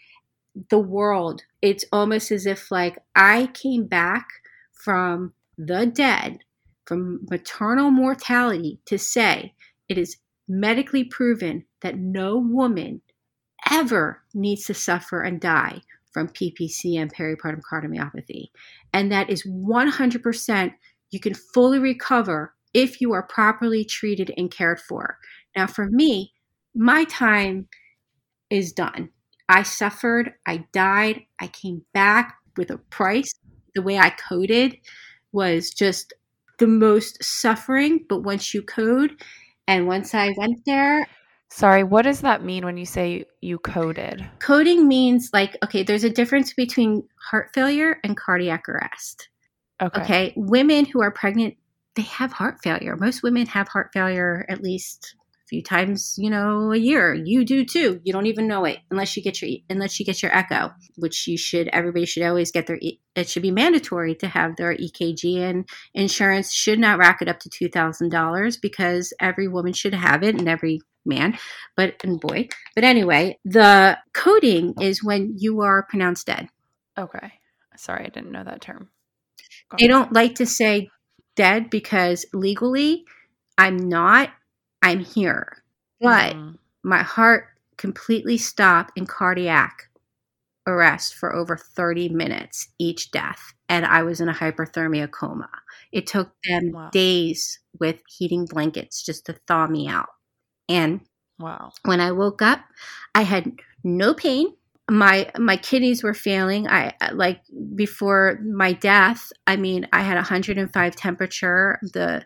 [0.70, 1.44] the world.
[1.62, 4.28] It's almost as if like I came back
[4.74, 6.40] from the dead,
[6.86, 9.54] from maternal mortality to say
[9.88, 10.18] it is
[10.50, 13.02] medically proven that no woman
[13.72, 15.80] ever needs to suffer and die
[16.12, 18.48] from PPC and peripartum cardiomyopathy.
[18.92, 20.74] And that is 100%
[21.12, 25.18] you can fully recover if you are properly treated and cared for.
[25.56, 26.34] Now, for me,
[26.76, 27.68] my time
[28.50, 29.10] is done.
[29.50, 33.34] I suffered, I died, I came back with a price.
[33.76, 34.78] The way I coded
[35.32, 36.14] was just
[36.60, 38.06] the most suffering.
[38.08, 39.22] But once you code,
[39.68, 41.08] and once I went there,
[41.54, 44.28] Sorry, what does that mean when you say you coded?
[44.40, 49.30] Coding means like, okay, there's a difference between heart failure and cardiac arrest.
[49.80, 50.02] Okay.
[50.02, 50.34] okay.
[50.36, 51.56] Women who are pregnant
[51.96, 52.96] they have heart failure.
[52.96, 57.14] Most women have heart failure at least a few times, you know, a year.
[57.14, 58.00] You do too.
[58.04, 61.28] You don't even know it unless you get your unless you get your echo, which
[61.28, 61.68] you should.
[61.68, 62.80] Everybody should always get their.
[63.16, 67.40] It should be mandatory to have their EKG, and insurance should not rack it up
[67.42, 71.38] to two thousand dollars because every woman should have it, and every man,
[71.76, 72.48] but and boy.
[72.76, 76.50] But anyway, the coding is when you are pronounced dead.
[76.98, 77.34] Okay.
[77.76, 78.90] Sorry, I didn't know that term.
[79.70, 80.90] Go they don't like to say
[81.36, 83.06] dead because legally
[83.58, 84.32] I'm not,
[84.82, 85.64] I'm here.
[86.02, 86.58] But mm.
[86.84, 87.46] my heart
[87.78, 89.90] completely stopped in cardiac
[90.66, 93.54] arrest for over 30 minutes each death.
[93.70, 95.50] And I was in a hyperthermia coma.
[95.92, 96.90] It took them wow.
[96.92, 100.10] days with heating blankets just to thaw me out.
[100.70, 101.02] And
[101.40, 101.72] wow.
[101.84, 102.62] When I woke up,
[103.16, 104.54] I had no pain
[104.90, 106.68] my my kidneys were failing.
[106.68, 107.42] I like
[107.76, 111.80] before my death i mean i had 105 temperature.
[111.82, 112.26] The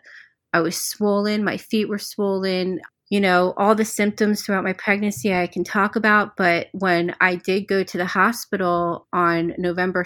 [0.52, 1.44] i was swollen.
[1.44, 2.80] My feet were swollen.
[3.10, 7.36] You know all the symptoms throughout my pregnancy i can talk about but when i
[7.36, 10.04] did go to the hospital on november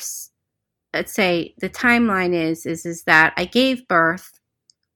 [0.95, 4.39] let's say the timeline is is is that i gave birth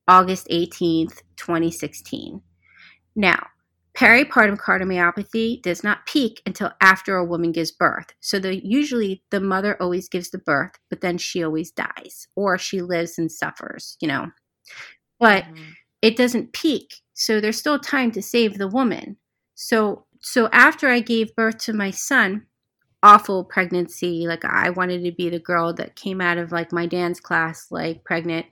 [0.06, 2.42] august 18th 2016
[3.16, 3.48] now
[3.96, 8.12] peripartum cardiomyopathy does not peak until after a woman gives birth.
[8.20, 12.58] So the usually the mother always gives the birth, but then she always dies or
[12.58, 14.26] she lives and suffers, you know.
[15.18, 15.70] But mm-hmm.
[16.02, 16.96] it doesn't peak.
[17.14, 19.16] So there's still time to save the woman.
[19.54, 22.46] So so after I gave birth to my son,
[23.02, 26.84] awful pregnancy, like I wanted to be the girl that came out of like my
[26.86, 28.44] dance class like pregnant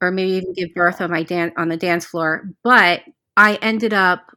[0.00, 3.02] or maybe even give birth on my dance on the dance floor, but
[3.36, 4.36] I ended up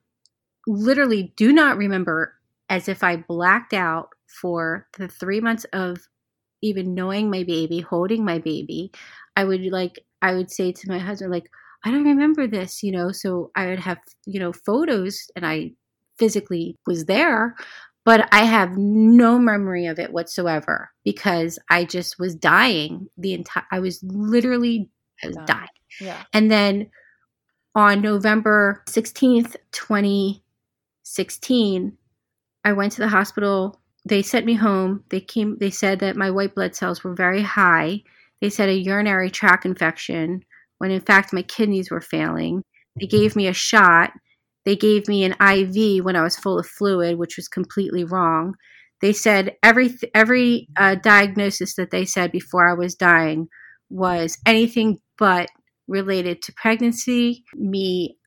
[0.68, 2.34] literally do not remember
[2.70, 5.98] as if I blacked out for the 3 months of
[6.62, 8.92] even knowing my baby, holding my baby.
[9.36, 11.50] I would like I would say to my husband like
[11.84, 13.12] I don't remember this, you know.
[13.12, 15.74] So I would have, you know, photos and I
[16.18, 17.56] physically was there,
[18.06, 23.66] but I have no memory of it whatsoever because I just was dying the entire
[23.72, 24.90] I was literally
[25.24, 25.68] I was dying.
[26.02, 26.24] Yeah.
[26.34, 26.90] And then
[27.76, 29.56] on November 16th,
[31.06, 31.98] 2016,
[32.64, 33.80] I went to the hospital.
[34.06, 35.04] They sent me home.
[35.10, 38.02] They came they said that my white blood cells were very high.
[38.42, 40.44] They said a urinary tract infection
[40.80, 42.64] when in fact my kidneys were failing.
[43.00, 44.12] They gave me a shot.
[44.66, 48.56] They gave me an IV when I was full of fluid, which was completely wrong.
[49.02, 53.48] They said every every uh, diagnosis that they said before I was dying
[53.90, 55.50] was anything but
[55.88, 57.44] related to pregnancy.
[57.54, 58.18] Me,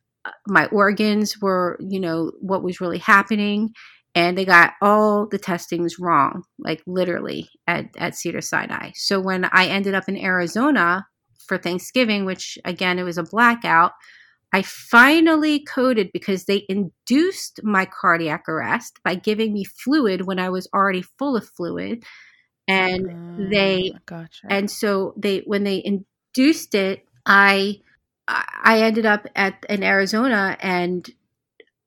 [0.47, 3.71] my organs were, you know, what was really happening,
[4.15, 8.91] and they got all the testings wrong, like literally at at Cedar Sinai.
[8.95, 11.07] So when I ended up in Arizona
[11.47, 13.93] for Thanksgiving, which again, it was a blackout.
[14.53, 20.49] I finally coded because they induced my cardiac arrest by giving me fluid when I
[20.49, 22.05] was already full of fluid.
[22.67, 24.47] And they, ah, gotcha.
[24.51, 27.81] and so they, when they induced it, I,
[28.29, 31.09] I ended up at in Arizona and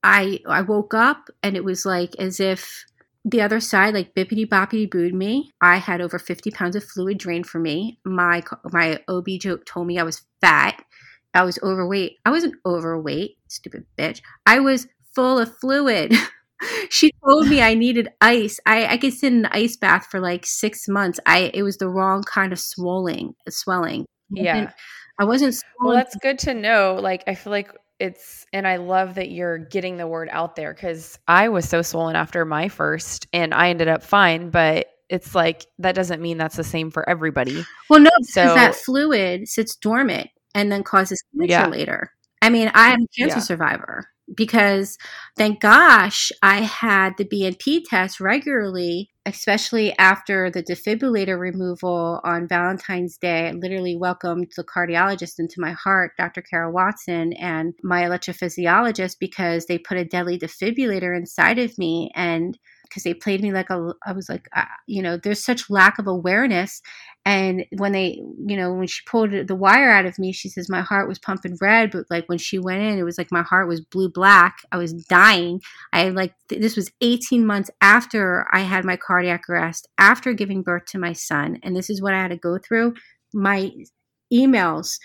[0.04, 2.86] I, I woke up and it was like as if
[3.24, 5.52] the other side, like bippity boppity booed me.
[5.62, 8.00] I had over 50 pounds of fluid drained from me.
[8.04, 10.84] My my OB joke told me I was fat.
[11.34, 12.18] I was overweight.
[12.26, 14.22] I wasn't overweight, stupid bitch.
[14.46, 16.14] I was full of fluid.
[16.90, 18.60] she told me I needed ice.
[18.66, 21.20] I, I could sit in an ice bath for like six months.
[21.26, 24.06] I it was the wrong kind of swelling swelling.
[24.32, 24.72] Yeah.
[25.22, 26.98] I wasn't Well, that's good to know.
[27.00, 30.74] Like I feel like it's and I love that you're getting the word out there
[30.74, 35.36] because I was so swollen after my first and I ended up fine, but it's
[35.36, 37.64] like that doesn't mean that's the same for everybody.
[37.88, 41.68] Well, no, so, because that fluid sits dormant and then causes cancer yeah.
[41.68, 42.12] later.
[42.42, 43.44] I mean, I am a cancer yeah.
[43.44, 44.98] survivor because
[45.38, 53.18] thank gosh I had the BNP test regularly, especially after the defibrillator removal on Valentine's
[53.18, 53.50] Day.
[53.50, 56.42] I literally welcomed the cardiologist into my heart, Dr.
[56.42, 62.58] Kara Watson, and my electrophysiologist because they put a deadly defibrillator inside of me and
[62.92, 65.98] because they played me like a i was like uh, you know there's such lack
[65.98, 66.82] of awareness
[67.26, 70.70] and when they you know when she pulled the wire out of me she says
[70.70, 73.44] my heart was pumping red but like when she went in it was like my
[73.44, 75.62] heart was blue black i was dying.
[75.94, 80.86] I like this was 18 months after i had my cardiac arrest after giving birth
[80.88, 82.96] to my son and this is what i had to go through.
[83.34, 83.72] My
[84.34, 84.98] emails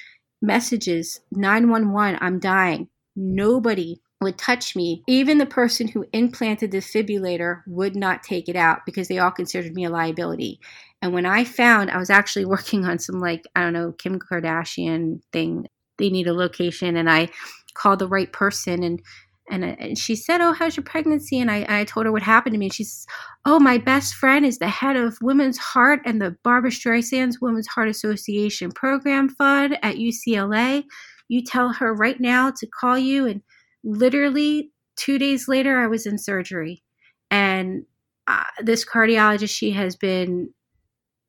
[0.43, 2.89] messages 911 i'm dying.
[3.15, 8.57] Nobody would touch me, even the person who implanted the defibrillator would not take it
[8.57, 10.59] out because they all considered me a liability.
[11.03, 14.19] And when I found I was actually working on some, like, I don't know, Kim
[14.19, 15.67] Kardashian thing,
[15.99, 17.29] they need a location, and I
[17.75, 19.03] called the right person and
[19.49, 22.23] and, uh, and she said, "Oh, how's your pregnancy?" And I, I told her what
[22.23, 22.67] happened to me.
[22.67, 23.07] And she says,
[23.45, 27.69] "Oh, my best friend is the head of Women's Heart and the Barbra Streisand's Women's
[27.69, 30.83] Heart Association Program Fund at UCLA.
[31.29, 33.41] You tell her right now to call you and
[33.87, 36.83] literally two days later, I was in surgery.
[37.31, 37.87] And
[38.27, 40.51] uh, this cardiologist, she has been,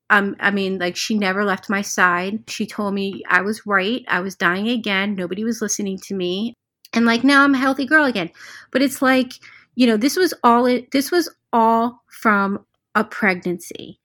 [0.09, 2.49] um, I mean, like she never left my side.
[2.49, 4.03] She told me I was right.
[4.07, 5.15] I was dying again.
[5.15, 6.53] Nobody was listening to me.
[6.93, 8.31] And like now I'm a healthy girl again.
[8.71, 9.33] But it's like,
[9.75, 12.65] you know, this was all it, this was all from
[12.95, 13.99] a pregnancy.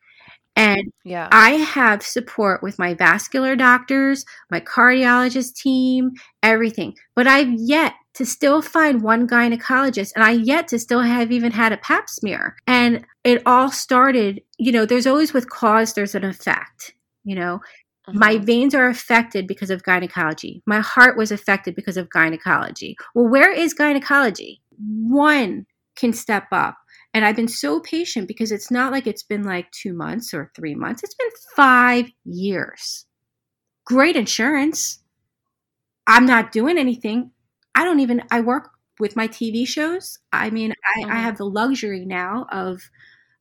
[0.55, 1.29] And yeah.
[1.33, 6.11] I have support with my vascular doctors, my cardiologist team,
[6.43, 6.95] everything.
[7.15, 11.53] But I've yet to still find one gynecologist and I yet to still have even
[11.53, 12.57] had a pap smear.
[12.67, 16.95] And it all started, you know, there's always with cause, there's an effect,
[17.25, 17.61] you know.
[18.07, 18.19] Uh-huh.
[18.19, 20.63] My veins are affected because of gynecology.
[20.67, 22.97] My heart was affected because of gynecology.
[23.15, 24.61] Well, where is gynecology?
[24.77, 26.77] One can step up.
[27.15, 30.51] And I've been so patient because it's not like it's been like two months or
[30.57, 31.03] three months.
[31.03, 33.05] It's been five years.
[33.85, 34.99] Great insurance.
[36.07, 37.31] I'm not doing anything.
[37.75, 40.19] I don't even, I work with my TV shows.
[40.33, 41.13] I mean, I, mm-hmm.
[41.13, 42.83] I have the luxury now of,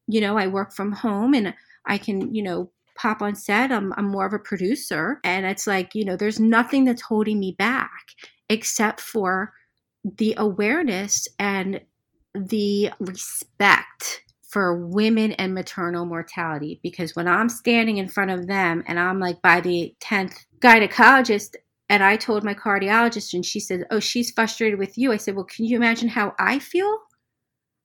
[0.08, 1.54] you know, I work from home and
[1.86, 3.72] I can, you know, pop on set.
[3.72, 5.20] I'm, I'm more of a producer.
[5.24, 7.92] And it's like, you know, there's nothing that's holding me back
[8.50, 9.54] except for
[10.04, 11.82] the awareness and
[12.36, 16.80] the respect for women and maternal mortality.
[16.84, 21.56] Because when I'm standing in front of them and I'm like by the 10th gynecologist,
[21.92, 25.12] and I told my cardiologist, and she said, Oh, she's frustrated with you.
[25.12, 27.00] I said, Well, can you imagine how I feel?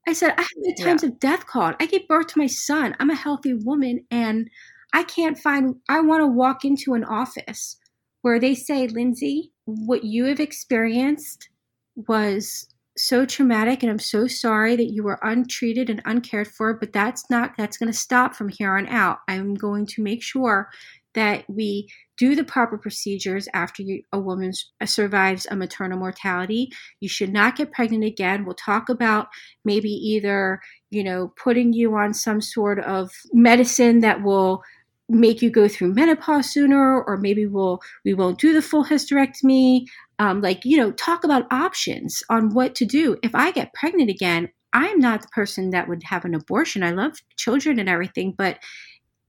[0.06, 1.08] I said, I have the times yeah.
[1.08, 1.74] of death called.
[1.80, 2.94] I gave birth to my son.
[3.00, 4.48] I'm a healthy woman, and
[4.92, 7.78] I can't find, I want to walk into an office
[8.22, 11.48] where they say, Lindsay, what you have experienced
[11.96, 16.92] was so traumatic and I'm so sorry that you were untreated and uncared for, but
[16.92, 19.18] that's not that's going to stop from here on out.
[19.26, 20.70] I'm going to make sure
[21.16, 24.52] that we do the proper procedures after you, a woman
[24.84, 26.70] survives a maternal mortality.
[27.00, 28.44] You should not get pregnant again.
[28.44, 29.28] We'll talk about
[29.64, 30.60] maybe either,
[30.90, 34.62] you know, putting you on some sort of medicine that will
[35.08, 39.84] make you go through menopause sooner or maybe we'll we won't do the full hysterectomy
[40.18, 44.10] um, like you know talk about options on what to do if i get pregnant
[44.10, 48.34] again i'm not the person that would have an abortion i love children and everything
[48.36, 48.58] but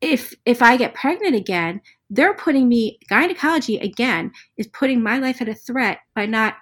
[0.02, 5.42] if if i get pregnant again they're putting me gynecology again is putting my life
[5.42, 6.56] at a threat by not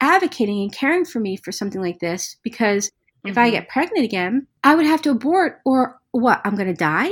[0.00, 3.30] advocating and caring for me for something like this because mm-hmm.
[3.30, 3.56] if i mm-hmm.
[3.56, 7.10] get pregnant again i would have to abort or what i'm going to die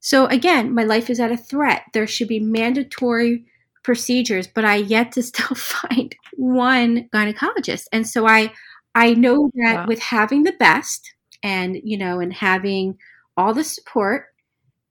[0.00, 1.82] so again, my life is at a threat.
[1.92, 3.44] There should be mandatory
[3.82, 7.86] procedures, but I yet to still find one gynecologist.
[7.92, 8.52] And so I
[8.94, 9.86] I know that wow.
[9.86, 12.98] with having the best and you know and having
[13.36, 14.26] all the support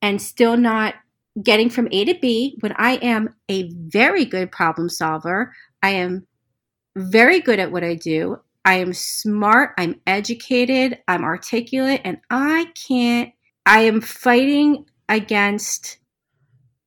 [0.02, 0.96] and still not
[1.42, 6.26] getting from A to B when I am a very good problem solver, I am
[6.96, 8.38] very good at what I do.
[8.66, 13.32] I am smart, I'm educated, I'm articulate, and I can't
[13.68, 15.98] I am fighting against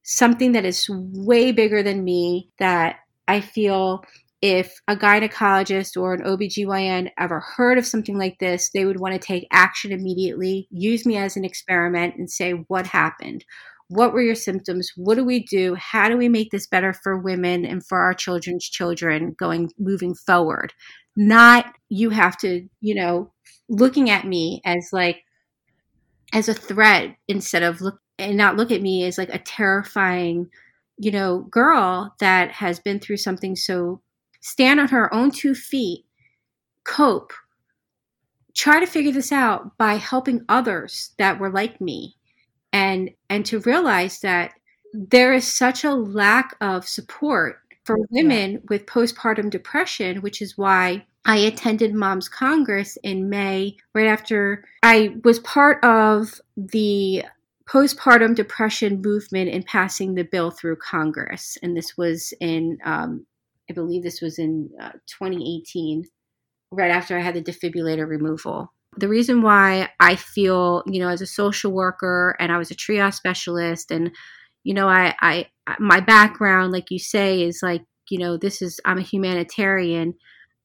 [0.03, 4.03] something that is way bigger than me that I feel
[4.43, 9.13] if a gynecologist or an OBGYN ever heard of something like this, they would want
[9.13, 13.45] to take action immediately, use me as an experiment, and say, What happened?
[13.89, 14.93] What were your symptoms?
[14.97, 15.75] What do we do?
[15.75, 20.15] How do we make this better for women and for our children's children going moving
[20.15, 20.73] forward?
[21.17, 23.33] Not you have to, you know,
[23.69, 25.25] looking at me as like
[26.33, 30.49] as a threat instead of look and not look at me as like a terrifying,
[30.99, 34.01] you know, girl that has been through something so
[34.41, 36.05] stand on her own two feet,
[36.85, 37.33] cope,
[38.55, 42.17] try to figure this out by helping others that were like me
[42.73, 44.53] and and to realize that
[44.93, 48.59] there is such a lack of support for women yeah.
[48.69, 55.17] with postpartum depression, which is why I attended Moms Congress in May, right after I
[55.25, 57.25] was part of the
[57.69, 61.57] postpartum depression movement in passing the bill through Congress.
[61.63, 63.27] And this was in, um,
[63.71, 66.05] I believe this was in uh, 2018,
[66.73, 68.73] right after I had the defibrillator removal.
[68.97, 72.75] The reason why I feel, you know, as a social worker and I was a
[72.75, 74.11] triage specialist and,
[74.65, 75.47] you know, I, I,
[75.79, 80.15] my background, like you say, is like, you know, this is, I'm a humanitarian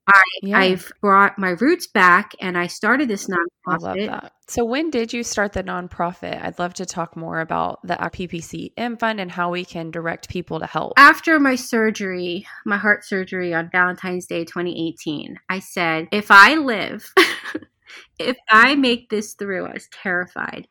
[0.08, 0.58] I, yeah.
[0.60, 3.68] I've brought my roots back and I started this nonprofit.
[3.68, 4.34] I love that.
[4.47, 6.43] So, when did you start the nonprofit?
[6.43, 10.60] I'd love to talk more about the PPCM fund and how we can direct people
[10.60, 10.93] to help.
[10.97, 17.12] After my surgery, my heart surgery on Valentine's Day 2018, I said, if I live,
[18.20, 20.68] if I make this through, I was terrified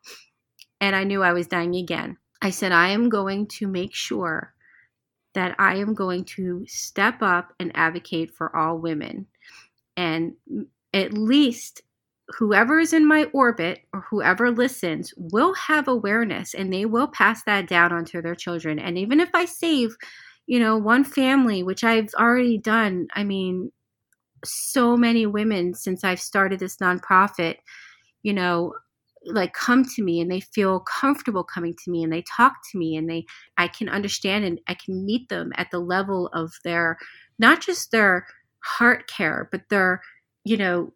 [0.80, 2.18] and I knew I was dying again.
[2.41, 4.53] I said, I am going to make sure
[5.35, 9.26] that I am going to step up and advocate for all women.
[9.97, 10.35] And
[10.93, 11.82] at least
[12.28, 17.43] whoever is in my orbit or whoever listens will have awareness and they will pass
[17.45, 18.78] that down onto their children.
[18.78, 19.97] And even if I save,
[20.47, 23.70] you know, one family, which I've already done, I mean,
[24.45, 27.57] so many women since I've started this nonprofit,
[28.22, 28.74] you know,
[29.27, 32.79] like come to me and they feel comfortable coming to me and they talk to
[32.79, 33.25] me and they
[33.59, 36.99] I can understand and I can meet them at the level of their
[37.39, 38.27] not just their
[38.64, 40.01] heart care but their
[40.45, 40.93] you know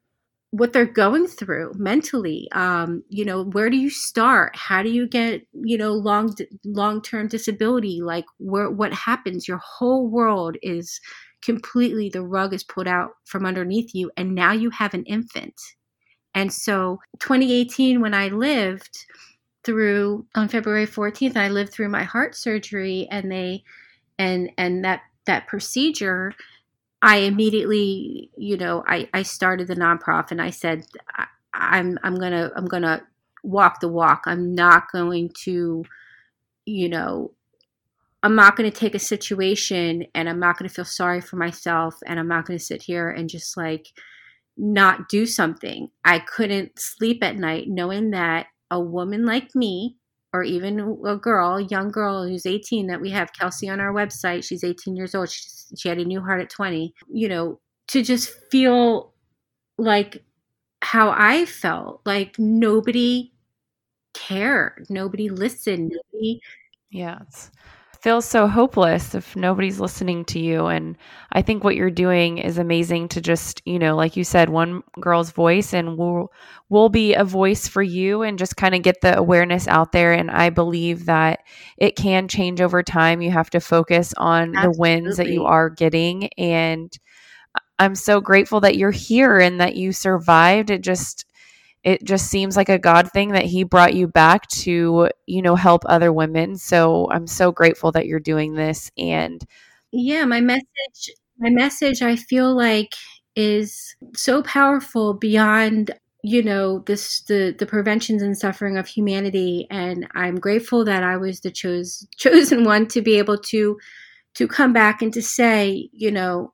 [0.51, 4.57] what they're going through mentally um you know where do you start?
[4.57, 8.01] How do you get you know long long term disability?
[8.03, 9.47] Like where what happens?
[9.49, 11.01] Your whole world is
[11.43, 15.55] completely the rug is pulled out from underneath you and now you have an infant
[16.35, 19.07] and so 2018, when I lived
[19.65, 23.65] through on February 14th, I lived through my heart surgery and they
[24.19, 26.35] and and that that procedure
[27.01, 32.17] I immediately, you know, I, I started the nonprofit and I said, I, I'm, I'm
[32.17, 33.03] to, I'm to
[33.45, 34.25] walk the walk.
[34.27, 35.85] I'm not going to,
[36.67, 37.33] you know,
[38.23, 41.37] I'm not going to take a situation and I'm not going to feel sorry for
[41.37, 43.93] myself and I'm not going to sit here and just like
[44.59, 45.89] not do something.
[46.05, 49.97] I couldn't sleep at night knowing that a woman like me
[50.33, 54.45] or even a girl, young girl who's 18 that we have Kelsey on our website,
[54.45, 55.31] she's 18 years old.
[55.31, 55.43] She,
[55.77, 59.15] she had a new heart at 20, you know, to just feel
[59.79, 60.25] like
[60.83, 63.33] how I felt like nobody
[64.15, 66.41] cared, nobody listened, nobody
[66.91, 67.51] yeah, it's
[68.01, 70.67] feels so hopeless if nobody's listening to you.
[70.67, 70.97] And
[71.33, 74.83] I think what you're doing is amazing to just, you know, like you said, one
[75.01, 76.33] girl's voice and we'll
[76.69, 80.13] will be a voice for you and just kind of get the awareness out there.
[80.13, 81.41] And I believe that
[81.77, 83.21] it can change over time.
[83.21, 84.63] You have to focus on Absolutely.
[84.63, 86.29] the wins that you are getting.
[86.39, 86.93] And
[87.79, 90.71] I'm so grateful that you're here and that you survived.
[90.71, 91.25] It just
[91.85, 95.57] it just seems like a God thing that He brought you back to, you know,
[95.57, 96.57] help other women.
[96.57, 98.91] So I'm so grateful that you're doing this.
[98.99, 99.43] And
[99.93, 102.95] yeah, my message, my message, I feel like
[103.37, 105.93] is so powerful beyond
[106.25, 111.17] you know this the the preventions and suffering of humanity and i'm grateful that i
[111.17, 113.79] was the chose, chosen one to be able to
[114.35, 116.53] to come back and to say you know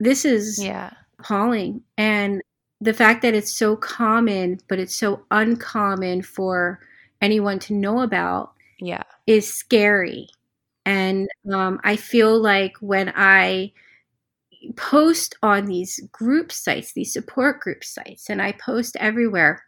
[0.00, 0.90] this is yeah
[1.20, 2.42] appalling and
[2.80, 6.80] the fact that it's so common, but it's so uncommon for
[7.20, 10.28] anyone to know about, yeah, is scary.
[10.86, 13.72] And um, I feel like when I
[14.76, 19.62] post on these group sites, these support group sites, and I post everywhere,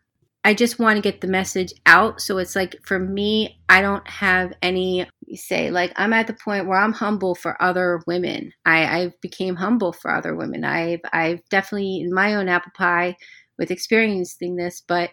[0.45, 2.21] I just want to get the message out.
[2.21, 5.07] So it's like for me, I don't have any
[5.37, 8.53] say like I'm at the point where I'm humble for other women.
[8.65, 10.65] I, I became humble for other women.
[10.65, 13.17] I've I've definitely in my own apple pie
[13.59, 15.11] with experiencing this, but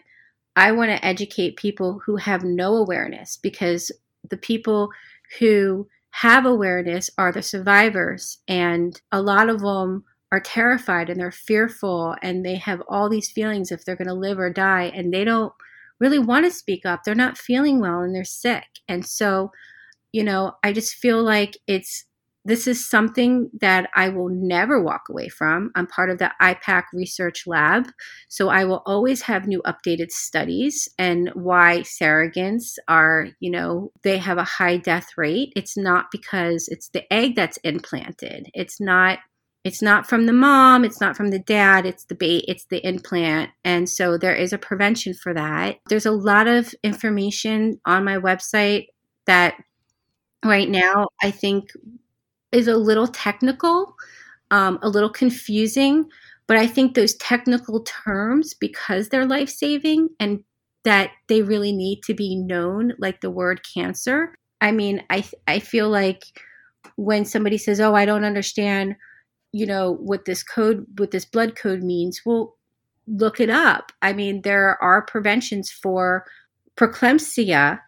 [0.56, 3.92] I want to educate people who have no awareness because
[4.28, 4.90] the people
[5.38, 11.30] who have awareness are the survivors and a lot of them are terrified and they're
[11.30, 15.12] fearful and they have all these feelings if they're going to live or die and
[15.12, 15.52] they don't
[15.98, 17.04] really want to speak up.
[17.04, 18.64] They're not feeling well and they're sick.
[18.88, 19.52] And so,
[20.12, 22.04] you know, I just feel like it's
[22.44, 25.70] this is something that I will never walk away from.
[25.74, 27.88] I'm part of the IPAC research lab,
[28.28, 34.16] so I will always have new updated studies and why surrogates are, you know, they
[34.16, 35.52] have a high death rate.
[35.54, 38.48] It's not because it's the egg that's implanted.
[38.54, 39.18] It's not
[39.62, 42.78] it's not from the mom it's not from the dad it's the bait it's the
[42.86, 48.02] implant and so there is a prevention for that there's a lot of information on
[48.02, 48.86] my website
[49.26, 49.54] that
[50.44, 51.70] right now i think
[52.52, 53.94] is a little technical
[54.50, 56.06] um, a little confusing
[56.46, 60.42] but i think those technical terms because they're life-saving and
[60.84, 65.58] that they really need to be known like the word cancer i mean i i
[65.58, 66.22] feel like
[66.96, 68.96] when somebody says oh i don't understand
[69.52, 72.56] you know what this code what this blood code means well
[73.06, 73.92] look it up.
[74.02, 76.24] I mean there are preventions for
[76.76, 77.80] preeclampsia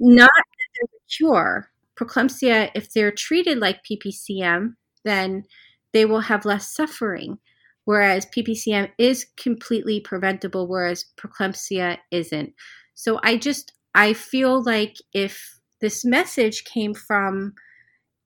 [0.00, 0.44] not that
[0.76, 1.69] there's a cure
[2.00, 4.74] preeclampsia if they're treated like ppcm
[5.04, 5.44] then
[5.92, 7.38] they will have less suffering
[7.84, 12.52] whereas ppcm is completely preventable whereas preeclampsia isn't
[12.94, 17.54] so i just i feel like if this message came from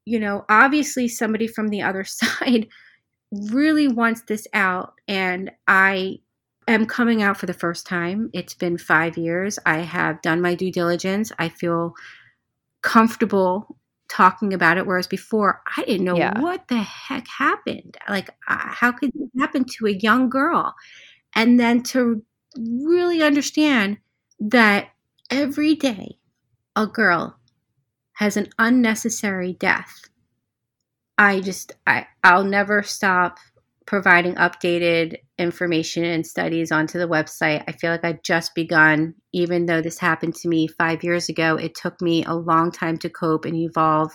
[0.04, 2.68] you know, obviously somebody from the other side
[3.32, 4.94] really wants this out.
[5.08, 6.18] And I
[6.68, 8.30] am coming out for the first time.
[8.32, 9.58] It's been five years.
[9.66, 11.32] I have done my due diligence.
[11.38, 11.94] I feel
[12.84, 13.78] comfortable
[14.08, 14.86] talking about it.
[14.86, 16.38] Whereas before, I didn't know yeah.
[16.40, 17.96] what the heck happened.
[18.08, 20.74] Like, uh, how could it happen to a young girl?
[21.34, 22.22] And then to
[22.56, 23.98] really understand
[24.38, 24.90] that
[25.30, 26.18] every day
[26.76, 27.36] a girl
[28.12, 30.02] has an unnecessary death.
[31.16, 33.38] I just I I'll never stop
[33.86, 37.64] providing updated information and studies onto the website.
[37.68, 41.56] I feel like I've just begun even though this happened to me 5 years ago.
[41.56, 44.12] It took me a long time to cope and evolve.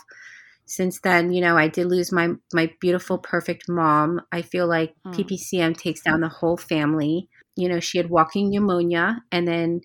[0.66, 4.20] Since then, you know, I did lose my my beautiful perfect mom.
[4.32, 5.14] I feel like mm.
[5.14, 7.28] PPCM takes down the whole family.
[7.56, 9.80] You know, she had walking pneumonia and then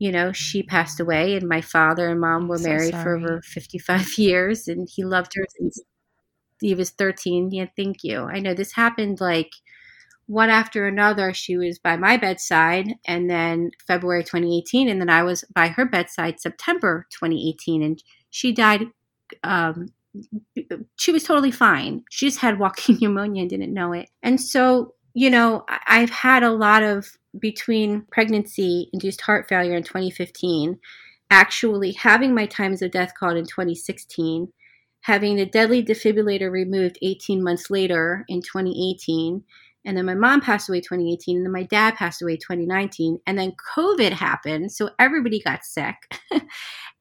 [0.00, 3.02] you know, she passed away, and my father and mom were so married sorry.
[3.04, 5.78] for over 55 years, and he loved her since
[6.60, 7.50] he was 13.
[7.50, 8.24] Yeah, thank you.
[8.24, 9.52] I know this happened like
[10.26, 11.34] one after another.
[11.34, 15.84] She was by my bedside, and then February 2018, and then I was by her
[15.84, 18.86] bedside September 2018, and she died
[19.44, 19.88] um,
[20.96, 22.04] she was totally fine.
[22.10, 24.08] She just had walking pneumonia and didn't know it.
[24.22, 29.82] And so, you know, I've had a lot of between pregnancy induced heart failure in
[29.82, 30.78] 2015,
[31.30, 34.52] actually having my times of death called in 2016,
[35.02, 39.42] having the deadly defibrillator removed 18 months later in 2018
[39.84, 43.38] and then my mom passed away 2018 and then my dad passed away 2019 and
[43.38, 45.96] then covid happened so everybody got sick.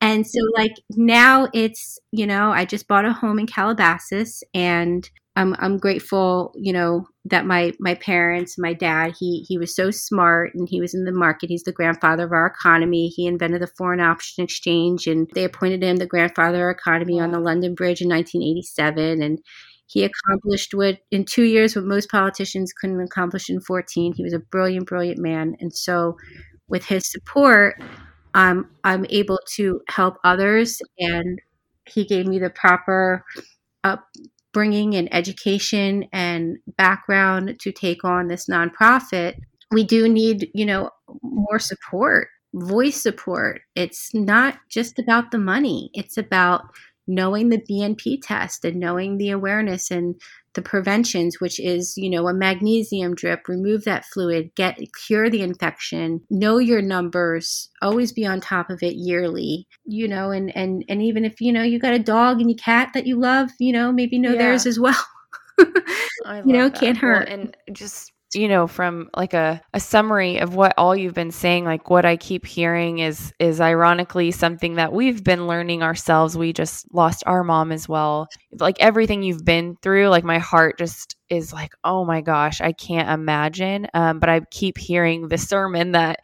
[0.01, 5.09] And so like now it's you know i just bought a home in calabasas and
[5.39, 9.89] I'm, I'm grateful you know that my my parents my dad he he was so
[9.89, 13.61] smart and he was in the market he's the grandfather of our economy he invented
[13.61, 17.39] the foreign option exchange and they appointed him the grandfather of our economy on the
[17.39, 19.39] london bridge in 1987 and
[19.89, 24.13] he accomplished what in two years what most politicians couldn't accomplish in 14.
[24.13, 25.55] He was a brilliant, brilliant man.
[25.59, 26.15] And so
[26.67, 27.81] with his support,
[28.35, 30.79] um, I'm able to help others.
[30.99, 31.41] And
[31.87, 33.25] he gave me the proper
[34.49, 39.35] upbringing and education and background to take on this nonprofit.
[39.71, 40.89] We do need, you know,
[41.21, 43.61] more support, voice support.
[43.75, 45.91] It's not just about the money.
[45.93, 46.61] It's about
[47.09, 50.15] knowing the BNP test and knowing the awareness and
[50.53, 55.41] the preventions, which is, you know, a magnesium drip, remove that fluid, get cure the
[55.41, 60.85] infection, know your numbers, always be on top of it yearly, you know, and and
[60.87, 63.49] and even if you know you got a dog and a cat that you love,
[63.59, 64.37] you know, maybe know yeah.
[64.37, 65.03] theirs as well.
[65.57, 65.65] you
[66.45, 66.79] know, that.
[66.79, 67.27] can't hurt.
[67.27, 71.31] Well, and just you know from like a, a summary of what all you've been
[71.31, 76.37] saying like what i keep hearing is is ironically something that we've been learning ourselves.
[76.37, 78.27] We just lost our mom as well.
[78.51, 82.71] Like everything you've been through like my heart just is like oh my gosh i
[82.71, 83.87] can't imagine.
[83.93, 86.19] Um, but i keep hearing the sermon that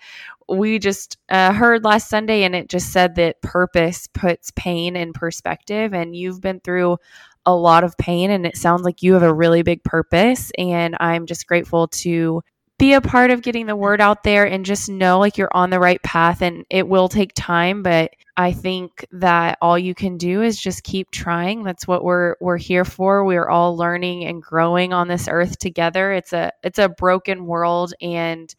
[0.48, 5.14] we just uh, heard last sunday and it just said that purpose puts pain in
[5.14, 5.94] perspective.
[5.94, 6.98] And you've been through
[7.46, 10.96] a lot of pain and it sounds like you have a really big purpose and
[11.00, 12.42] i'm just grateful to
[12.78, 15.70] be a part of getting the word out there and just know like you're on
[15.70, 20.18] the right path and it will take time but i think that all you can
[20.18, 21.64] do is just keep trying.
[21.64, 23.24] That's what we're we're here for.
[23.24, 26.12] We're all learning and growing on this earth together.
[26.12, 28.54] It's a it's a broken world and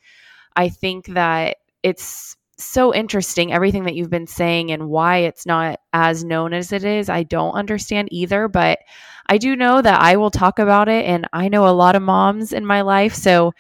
[0.57, 5.81] i think that it's so interesting everything that you've been saying and why it's not
[5.93, 7.09] as known as it is.
[7.09, 8.79] I don't understand either, but
[9.27, 12.03] I do know that I will talk about it and I know a lot of
[12.03, 13.53] moms in my life, so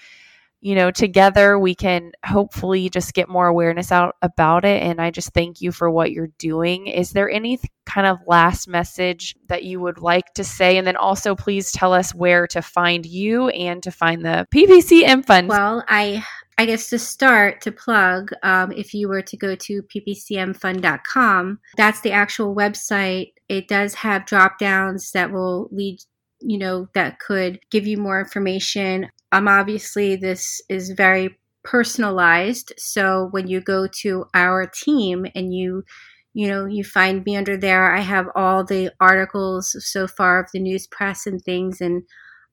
[0.62, 5.11] you know, together we can hopefully just get more awareness out about it and I
[5.12, 6.88] just thank you for what you're doing.
[6.88, 10.97] Is there any kind of last message that you would like to say and then
[10.97, 15.49] also please tell us where to find you and to find the PPCM fund?
[15.49, 16.24] Well, I
[16.59, 22.00] I guess to start to plug, um, if you were to go to ppcmfund.com, that's
[22.00, 23.32] the actual website.
[23.48, 25.98] It does have drop downs that will lead,
[26.40, 29.11] you know, that could give you more information.
[29.32, 32.72] Um, obviously, this is very personalized.
[32.78, 35.84] So when you go to our team and you
[36.36, 37.90] you know, you find me under there.
[37.90, 42.02] I have all the articles so far of the news press and things, and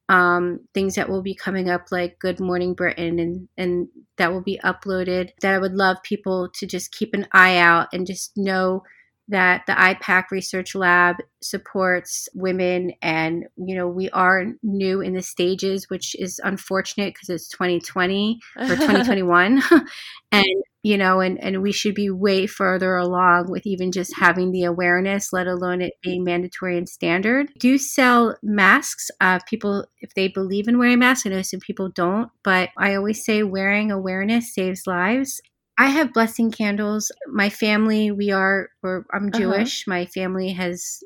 [0.10, 3.88] um, things that will be coming up like Good Morning Britain and and
[4.18, 7.88] that will be uploaded that I would love people to just keep an eye out
[7.94, 8.84] and just know
[9.30, 15.22] that the IPAC Research Lab supports women and you know we are new in the
[15.22, 19.64] stages which is unfortunate because it's 2020 or 2021
[20.32, 24.52] and you know, and, and we should be way further along with even just having
[24.52, 27.50] the awareness, let alone it being mandatory and standard.
[27.58, 29.10] Do sell masks.
[29.22, 32.96] Uh, people, if they believe in wearing masks, I know some people don't, but I
[32.96, 35.42] always say wearing awareness saves lives.
[35.78, 37.12] I have blessing candles.
[37.28, 39.40] My family, we are, we're, I'm uh-huh.
[39.40, 39.84] Jewish.
[39.84, 39.98] Uh-huh.
[39.98, 41.00] My family has,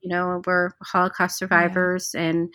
[0.00, 2.22] you know, we're Holocaust survivors yeah.
[2.22, 2.54] and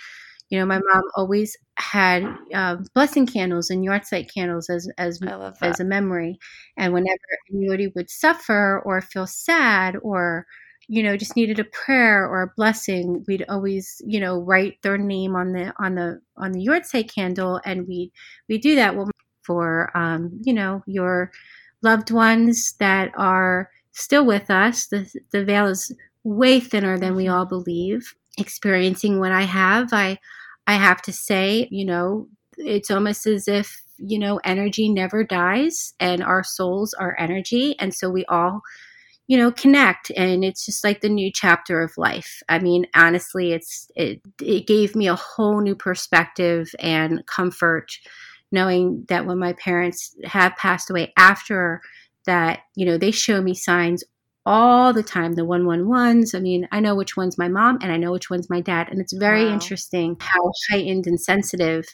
[0.50, 2.24] you know, my mom always had
[2.54, 5.20] uh, blessing candles and yahrzeit candles as as
[5.62, 6.40] as a memory.
[6.78, 7.20] And whenever
[7.54, 10.46] anybody would suffer or feel sad or
[10.88, 14.98] you know just needed a prayer or a blessing, we'd always you know write their
[14.98, 18.12] name on the on the on the yahrzeit candle, and we
[18.48, 18.96] we do that
[19.44, 21.32] for um, you know your
[21.84, 24.88] loved ones that are still with us.
[24.88, 25.94] The the veil is
[26.24, 27.34] way thinner than we mm-hmm.
[27.34, 28.14] all believe.
[28.38, 30.18] Experiencing what I have, I
[30.70, 35.96] I have to say, you know, it's almost as if, you know, energy never dies
[36.00, 37.76] and our souls are energy.
[37.80, 38.62] And so we all,
[39.26, 42.44] you know, connect and it's just like the new chapter of life.
[42.50, 47.92] I mean, honestly, it's, it, it gave me a whole new perspective and comfort
[48.52, 51.82] knowing that when my parents have passed away after
[52.28, 54.04] that, you know, they show me signs
[54.50, 56.34] all the time the 111s.
[56.34, 58.90] I mean, I know which one's my mom and I know which one's my dad.
[58.90, 59.54] And it's very wow.
[59.54, 61.86] interesting how heightened and sensitive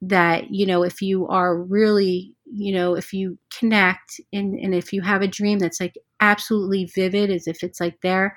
[0.00, 4.92] that, you know, if you are really, you know, if you connect and, and if
[4.92, 8.36] you have a dream that's like absolutely vivid as if it's like there,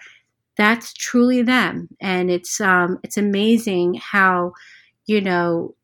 [0.58, 1.88] that's truly them.
[2.02, 4.54] And it's um it's amazing how,
[5.06, 5.76] you know,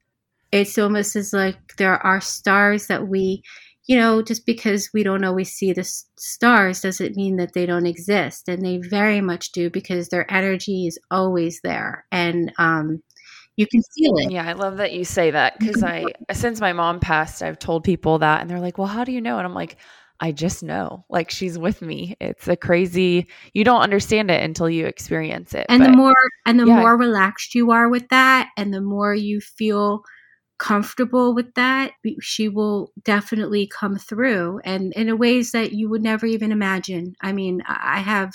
[0.51, 3.43] it's almost as like there are stars that we
[3.87, 5.85] you know, just because we don't always see the
[6.17, 8.49] stars doesn't mean that they don't exist.
[8.49, 12.05] And they very much do because their energy is always there.
[12.11, 13.01] And um,
[13.55, 14.31] you can feel it.
[14.31, 17.85] Yeah, I love that you say that because I, since my mom passed, I've told
[17.85, 19.37] people that and they're like, well, how do you know?
[19.37, 19.77] And I'm like,
[20.19, 21.05] I just know.
[21.09, 22.17] Like she's with me.
[22.19, 25.65] It's a crazy, you don't understand it until you experience it.
[25.69, 26.15] And but, the more,
[26.45, 26.81] and the yeah.
[26.81, 30.03] more relaxed you are with that, and the more you feel
[30.59, 36.25] comfortable with that, she will definitely come through and in ways that you would never
[36.25, 37.15] even imagine.
[37.21, 38.33] I mean, I have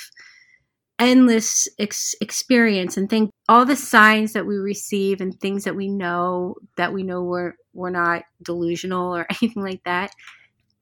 [0.98, 5.88] endless ex- experience and think all the signs that we receive and things that we
[5.88, 10.12] know that we know we're we're not delusional or anything like that.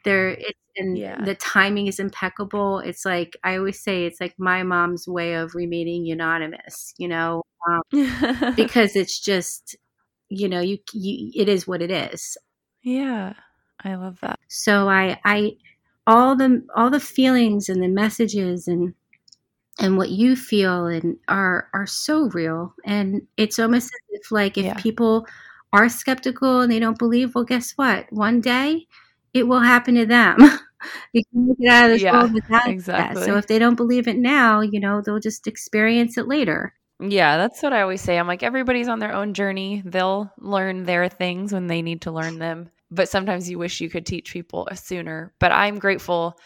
[0.04, 1.22] There, it's and yeah.
[1.24, 2.78] the timing is impeccable.
[2.80, 7.42] It's like I always say, it's like my mom's way of remaining anonymous, you know,
[7.68, 9.76] um, because it's just
[10.30, 12.38] you know you, you it is what it is.
[12.82, 13.34] Yeah
[13.84, 14.38] i love that.
[14.48, 15.56] So i i
[16.06, 18.94] all the all the feelings and the messages and
[19.78, 22.74] and what you feel and are are so real.
[22.84, 24.74] And it's almost as if like if yeah.
[24.74, 25.26] people
[25.72, 28.12] are skeptical and they don't believe well guess what?
[28.12, 28.86] One day
[29.32, 30.38] it will happen to them.
[31.12, 33.20] You can get out of this yeah, world without exactly.
[33.20, 33.26] that.
[33.26, 37.36] So if they don't believe it now you know they'll just experience it later yeah,
[37.38, 38.18] that's what I always say.
[38.18, 39.82] I'm like, everybody's on their own journey.
[39.84, 42.70] They'll learn their things when they need to learn them.
[42.90, 45.32] But sometimes you wish you could teach people sooner.
[45.38, 46.36] But I'm grateful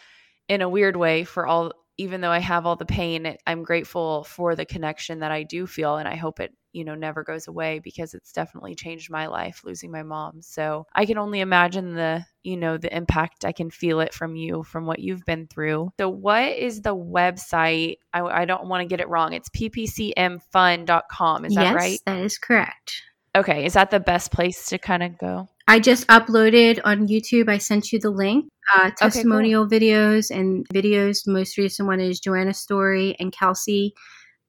[0.49, 4.25] in a weird way for all, even though I have all the pain, I'm grateful
[4.25, 5.97] for the connection that I do feel.
[5.97, 9.63] And I hope it you know never goes away because it's definitely changed my life
[9.65, 10.43] losing my mom.
[10.43, 14.35] So i can only imagine the you know the impact i can feel it from
[14.37, 15.93] you from what you've been through.
[15.99, 17.99] So what is the website?
[18.13, 19.33] I, I don't want to get it wrong.
[19.33, 21.99] It's ppcmfund.com is yes, that right?
[22.05, 23.03] that is correct.
[23.37, 25.49] Okay is that the best place to kind of go?
[25.67, 27.49] I just uploaded on YouTube.
[27.49, 28.51] I sent you the link.
[28.75, 29.89] Uh, testimonial okay, cool.
[29.89, 31.27] videos and videos.
[31.27, 33.95] Most recent one is Joanna's story and Kelsey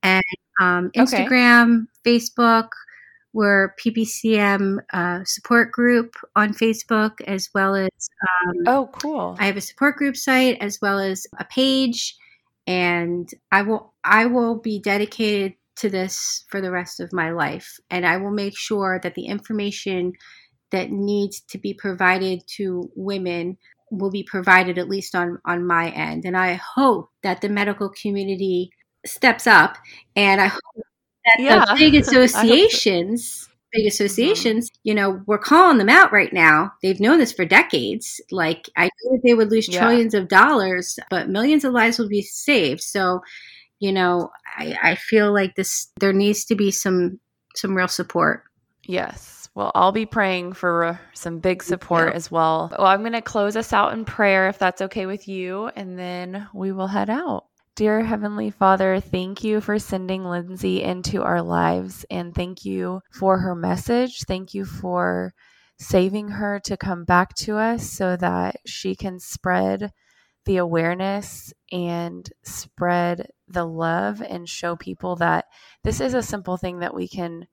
[0.03, 0.23] and
[0.59, 2.17] um, Instagram, okay.
[2.17, 2.69] Facebook.
[3.33, 7.89] We're PPCM uh, support group on Facebook as well as.
[8.47, 9.35] Um, oh, cool!
[9.39, 12.15] I have a support group site as well as a page,
[12.65, 17.77] and I will I will be dedicated to this for the rest of my life,
[17.89, 20.13] and I will make sure that the information
[20.71, 23.57] that needs to be provided to women
[23.97, 27.89] will be provided at least on on my end and i hope that the medical
[27.89, 28.71] community
[29.05, 29.77] steps up,
[30.15, 30.61] and I hope
[31.25, 31.65] that yeah.
[31.65, 33.87] the big associations, big mm-hmm.
[33.87, 34.79] associations, mm-hmm.
[34.83, 36.73] you know, we're calling them out right now.
[36.81, 38.19] They've known this for decades.
[38.31, 39.79] Like I knew that they would lose yeah.
[39.79, 42.81] trillions of dollars, but millions of lives will be saved.
[42.81, 43.21] So,
[43.79, 45.91] you know, I, I feel like this.
[45.99, 47.19] There needs to be some
[47.55, 48.43] some real support.
[48.87, 49.44] Yes.
[49.55, 52.69] Well, I'll be praying for some big support as well.
[52.77, 55.97] Well, I'm going to close us out in prayer if that's okay with you, and
[55.97, 57.45] then we will head out.
[57.75, 63.39] Dear Heavenly Father, thank you for sending Lindsay into our lives and thank you for
[63.39, 64.23] her message.
[64.23, 65.33] Thank you for
[65.77, 69.91] saving her to come back to us so that she can spread
[70.45, 75.45] the awareness and spread the love and show people that
[75.83, 77.45] this is a simple thing that we can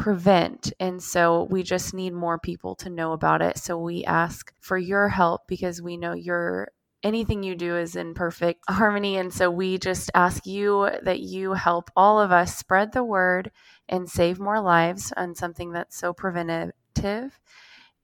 [0.00, 0.72] prevent.
[0.80, 3.58] And so we just need more people to know about it.
[3.58, 6.72] So we ask for your help because we know you're
[7.02, 9.18] anything you do is in perfect harmony.
[9.18, 13.50] And so we just ask you that you help all of us spread the word
[13.90, 17.38] and save more lives on something that's so preventative.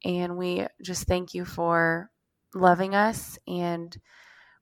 [0.05, 2.11] And we just thank you for
[2.55, 3.97] loving us and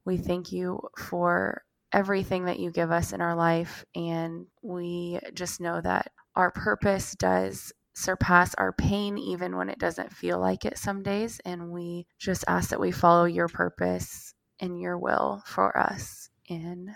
[0.05, 1.64] we thank you for
[1.95, 3.85] everything that you give us in our life.
[3.95, 10.13] And we just know that our purpose does surpass our pain even when it doesn't
[10.13, 11.41] feel like it some days.
[11.45, 16.29] And we just ask that we follow your purpose and your will for us.
[16.49, 16.95] In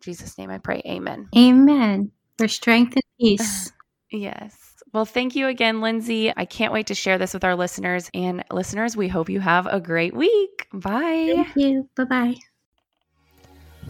[0.00, 0.80] Jesus' name I pray.
[0.86, 1.28] Amen.
[1.36, 2.12] Amen.
[2.38, 3.72] For strength and peace.
[4.10, 4.56] yes.
[4.92, 6.32] Well, thank you again, Lindsay.
[6.36, 8.10] I can't wait to share this with our listeners.
[8.14, 10.68] And listeners, we hope you have a great week.
[10.72, 11.34] Bye.
[11.34, 11.88] Thank you.
[11.96, 12.49] Bye bye.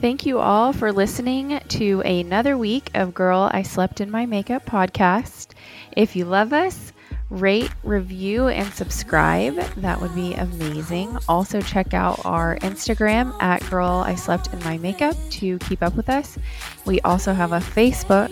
[0.01, 4.65] Thank you all for listening to another week of Girl I Slept in My Makeup
[4.65, 5.49] podcast.
[5.95, 6.95] If you love us,
[7.29, 9.57] rate, review, and subscribe.
[9.77, 11.19] That would be amazing.
[11.29, 15.95] Also, check out our Instagram at Girl I Slept in My Makeup to keep up
[15.95, 16.39] with us.
[16.87, 18.31] We also have a Facebook,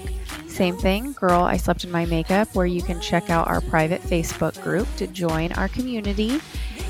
[0.59, 4.03] same thing, Girl I Slept in My Makeup, where you can check out our private
[4.03, 6.41] Facebook group to join our community.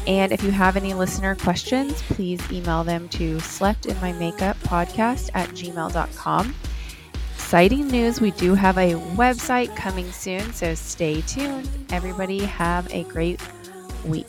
[0.07, 6.55] And if you have any listener questions, please email them to sleptinmymakeuppodcast at gmail.com
[7.35, 8.21] exciting news.
[8.21, 11.69] We do have a website coming soon, so stay tuned.
[11.91, 13.41] Everybody, have a great
[14.05, 14.27] week.